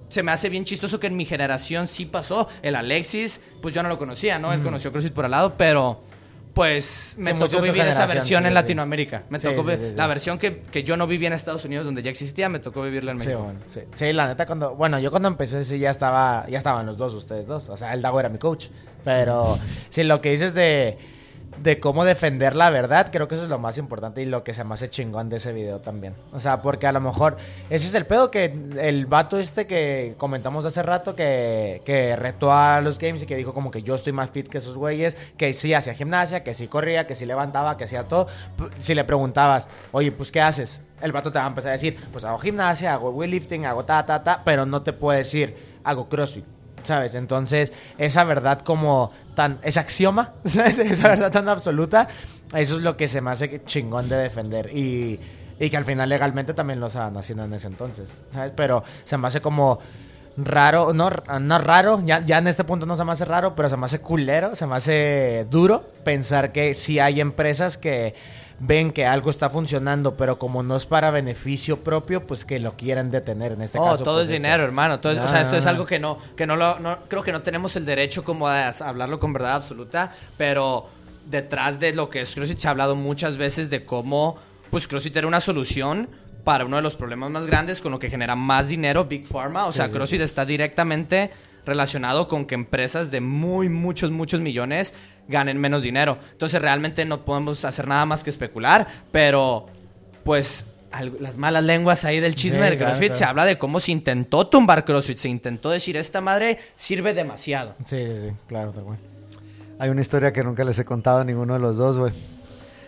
[0.10, 2.49] se me hace bien chistoso que en mi generación sí pasó.
[2.62, 4.51] El Alexis, pues yo no lo conocía, ¿no?
[4.53, 6.01] Él conoció CrossFit por al lado, pero
[6.58, 8.53] pues me tocó vivir esa versión sí, en.
[8.53, 9.24] Latinoamérica.
[9.30, 12.01] Me Sí, tocó sí, la versión que, que yo no vivía en Estados Unidos, donde
[12.01, 13.43] ya existía, me tocó vivirla en México.
[13.43, 13.60] bueno.
[13.93, 17.14] Sí, la neta cuando, bueno, yo cuando empecé sí ya estaba, ya estaban los dos
[17.14, 18.70] ustedes dos, o sea, el Dago era mi coach,
[19.03, 20.97] pero sí lo que dices de
[21.62, 24.53] de cómo defender la verdad, creo que eso es lo más importante y lo que
[24.53, 26.16] se me hace chingón de ese video también.
[26.34, 27.38] O sea, porque a lo mejor
[27.70, 32.51] ese es el pedo que el vato este que comentamos hace rato que, que retó
[32.51, 35.18] a los games y que dijo como que yo estoy más fit que esos güeyes,
[35.38, 38.28] que sí hacía gimnasia, que sí corría, que sí levantaba, que hacía todo.
[38.80, 40.84] Si le preguntabas, oye, pues ¿qué haces?
[41.01, 44.05] El vato te va a empezar a decir, pues hago gimnasia, hago weightlifting, hago ta,
[44.05, 46.57] ta, ta, pero no te puede decir, hago crossfit.
[46.88, 47.15] ¿Sabes?
[47.15, 49.59] Entonces, esa verdad como tan...
[49.61, 50.79] Ese axioma, ¿sabes?
[50.79, 52.07] Esa verdad tan absoluta,
[52.55, 54.73] eso es lo que se me hace chingón de defender.
[54.73, 55.19] Y,
[55.59, 58.53] y que al final legalmente también lo estaban haciendo en ese entonces, ¿sabes?
[58.55, 59.79] Pero se me hace como
[60.38, 61.09] raro, no,
[61.41, 63.85] no raro, ya, ya en este punto no se me hace raro, pero se me
[63.85, 68.15] hace culero, se me hace duro pensar que si hay empresas que
[68.60, 72.76] ven que algo está funcionando, pero como no es para beneficio propio, pues que lo
[72.76, 74.03] quieren detener en este oh, caso.
[74.03, 74.99] todo pues, es este- dinero, hermano.
[74.99, 77.32] Todo es- o sea, esto es algo que no, que no lo, no- creo que
[77.32, 80.89] no tenemos el derecho como a hablarlo con verdad absoluta, pero
[81.26, 84.38] detrás de lo que es CrossFit se ha hablado muchas veces de cómo,
[84.72, 86.10] pues CrossFit era una solución
[86.43, 89.66] para uno de los problemas más grandes con lo que genera más dinero, Big Pharma.
[89.68, 91.30] O sea, sí, CrossFit está directamente
[91.66, 94.93] relacionado con que empresas de muy, muchos, muchos millones
[95.28, 96.17] ganen menos dinero.
[96.32, 99.67] Entonces, realmente no podemos hacer nada más que especular, pero
[100.23, 103.15] pues al- las malas lenguas ahí del chisme Sí, del CrossFit claro.
[103.15, 107.75] se habla de cómo se intentó tumbar CrossFit, se intentó decir esta madre sirve demasiado.
[107.86, 108.97] Sí, sí, sí, claro, tal cual.
[109.80, 112.11] Hay una historia que nunca les he contado a ninguno de los dos, güey.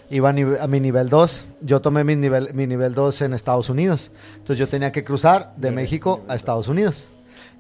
[0.09, 1.45] Iba a, nive- a mi nivel 2.
[1.61, 4.09] Yo tomé mi nivel, mi nivel 2 en Estados Unidos.
[4.37, 7.09] Entonces yo tenía que cruzar de México a Estados Unidos.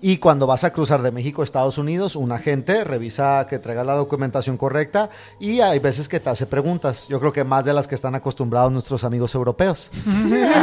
[0.01, 3.83] Y cuando vas a cruzar de México a Estados Unidos, un agente revisa que traiga
[3.83, 5.09] la documentación correcta
[5.41, 7.05] y hay veces que te hace preguntas.
[7.09, 9.91] Yo creo que más de las que están acostumbrados nuestros amigos europeos.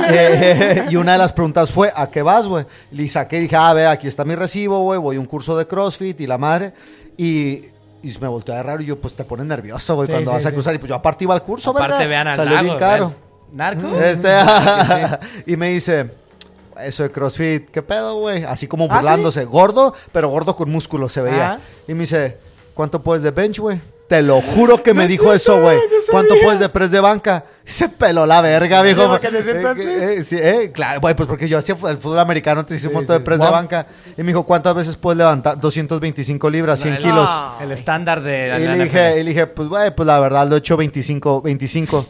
[0.09, 2.64] Eh, y una de las preguntas fue, ¿a qué vas, güey?
[2.93, 5.57] Le saqué y dije, ah, ve, aquí está mi recibo, güey, voy a un curso
[5.59, 6.72] de CrossFit y la madre.
[7.16, 7.64] Y,
[8.03, 10.34] y me volteó de raro y yo, pues te pone nervioso, güey, Sí, cuando sí,
[10.34, 10.55] vas a sí.
[10.55, 10.74] cruzar.
[10.74, 12.09] Y pues yo aparte iba al curso, Aparte ¿verdad?
[12.09, 13.14] vean al Salió lago, bien caro.
[13.53, 13.99] ¿Narco?
[14.01, 14.28] Este,
[15.47, 16.11] y me dice,
[16.82, 18.44] eso de CrossFit, ¿qué pedo, güey?
[18.44, 19.44] Así como ¿Ah, burlándose.
[19.44, 21.52] Gordo, pero gordo con músculo se veía.
[21.52, 21.58] Ah.
[21.88, 22.36] Y me dice,
[22.74, 23.80] ¿cuánto puedes de bench, güey?
[24.08, 25.78] Te lo juro que me dijo eso, güey.
[26.12, 27.44] ¿Cuánto puedes de press de banca?
[27.64, 29.16] Se peló la verga, viejo.
[29.20, 32.20] en ese Eh, entonces- eh, sí, eh, claro, güey, pues porque yo hacía el fútbol
[32.20, 33.88] americano, te hice un Sí, montón de press de banca.
[34.16, 35.58] Y me dijo, ¿cuántas veces puedes levantar?
[35.60, 37.28] 225 libras, 100 El- kilos.
[37.60, 40.46] El estándar de la Y le dije, y le dije, pues, güey, pues la verdad
[40.46, 42.06] lo he hecho 25, 25.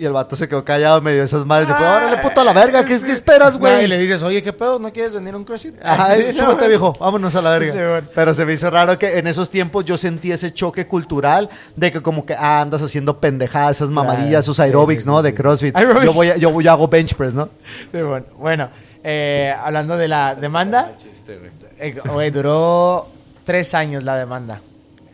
[0.00, 1.68] Y el vato se quedó callado, medio esas madres.
[1.68, 4.42] Y fue, órale, puto a la verga, ¿qué, qué esperas, Güey, y le dices, oye,
[4.42, 4.78] ¿qué pedo?
[4.78, 5.74] ¿No quieres venir a un CrossFit?
[5.82, 7.70] Ajá, súbete, viejo, vámonos a la verga.
[7.70, 8.08] Sí, bueno.
[8.14, 11.92] Pero se me hizo raro que en esos tiempos yo sentí ese choque cultural de
[11.92, 14.62] que como que ah, andas haciendo pendejadas, esas mamadillas, esos sí,
[15.04, 15.20] ¿no?
[15.22, 15.34] de.
[15.34, 15.76] CrossFit.
[15.76, 16.06] Aerobics.
[16.06, 17.50] Yo, voy a- yo, yo hago bench press, ¿no?
[17.92, 18.70] Sí, bueno, bueno
[19.04, 20.92] eh, hablando de la demanda,
[21.78, 23.06] eh, güey, duró
[23.44, 24.62] tres años la demanda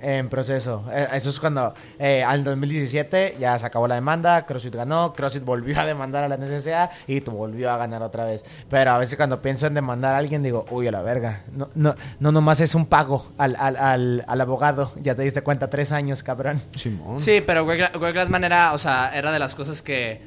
[0.09, 0.84] en proceso.
[0.92, 5.44] Eh, eso es cuando eh, al 2017 ya se acabó la demanda, CrossFit ganó, CrossFit
[5.44, 8.44] volvió a demandar a la NCSA y tú volvió a ganar otra vez.
[8.68, 11.42] Pero a veces cuando pienso en demandar a alguien digo, uy, a la verga.
[11.50, 14.92] No, no, no nomás es un pago al, al, al, al abogado.
[14.96, 16.61] Ya te diste cuenta, tres años, cabrón.
[16.76, 17.18] Simón.
[17.18, 20.22] Sí, pero Greg, Gla- Greg Glassman era, o sea, era de las cosas que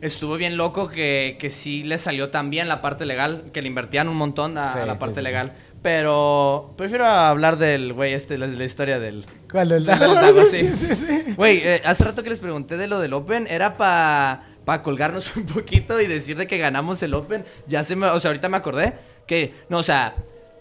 [0.00, 3.68] estuvo bien loco que, que sí le salió tan bien la parte legal, que le
[3.68, 5.24] invertían un montón a, Sí, a la parte sí, sí.
[5.24, 5.52] legal.
[5.82, 9.26] Pero prefiero hablar del güey este, la, la historia del...
[9.50, 10.44] ¿Cuál del Dago?
[10.50, 10.70] Sí.
[10.78, 11.34] sí, sí.
[11.36, 15.34] Güey, eh, hace rato que les pregunté de lo del Open, era para pa colgarnos
[15.36, 17.44] un poquito y decir de que ganamos el Open.
[17.66, 18.94] Ya se me, o sea, ahorita me acordé
[19.26, 20.14] que, no, o sea,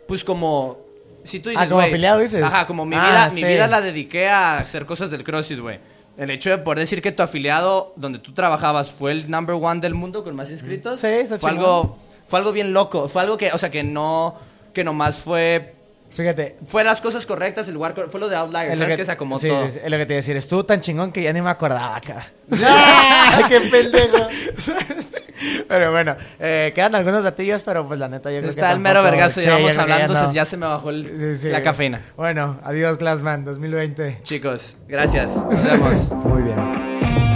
[0.07, 0.79] pues como,
[1.23, 2.41] si tú dices, Ah, como afiliado dices.
[2.43, 3.43] Ajá, como mi Ah, vida, sí.
[3.43, 5.79] mi vida la dediqué a hacer cosas del CrossFit, güey.
[6.17, 9.79] El hecho de poder decir que tu afiliado donde tú trabajabas fue el number one
[9.81, 10.99] del mundo con más inscritos.
[10.99, 11.65] Sí, está fue chingón.
[11.65, 11.97] algo,
[12.27, 13.07] fue algo bien loco.
[13.07, 14.35] Fue algo que, o sea, que no,
[14.73, 15.73] que nomás fue,
[16.09, 16.57] Fíjate.
[16.65, 18.95] fue las cosas correctas, el lugar, fue lo de Outliers, ¿sabes?
[18.95, 19.65] Que, se acomodó sí, todo.
[19.65, 20.37] sí, sí, es lo que te iba a decir.
[20.37, 22.27] Estuvo tan chingón que ya ni me acordaba acá.
[22.51, 24.27] ¡Ay, qué pendejo!
[25.67, 28.79] pero bueno, eh, quedan algunos datillos, pero pues la neta yo creo que Está el
[28.79, 30.33] mero vergazo, sí, llevamos hablando, ya se- no.
[30.33, 31.49] ya se me bajó el- Sí, sí.
[31.49, 32.11] la cafeína.
[32.15, 34.19] Bueno, adiós Glassman 2020.
[34.23, 35.35] Chicos, gracias.
[35.45, 36.11] Nos vemos.
[36.13, 37.30] Muy bien.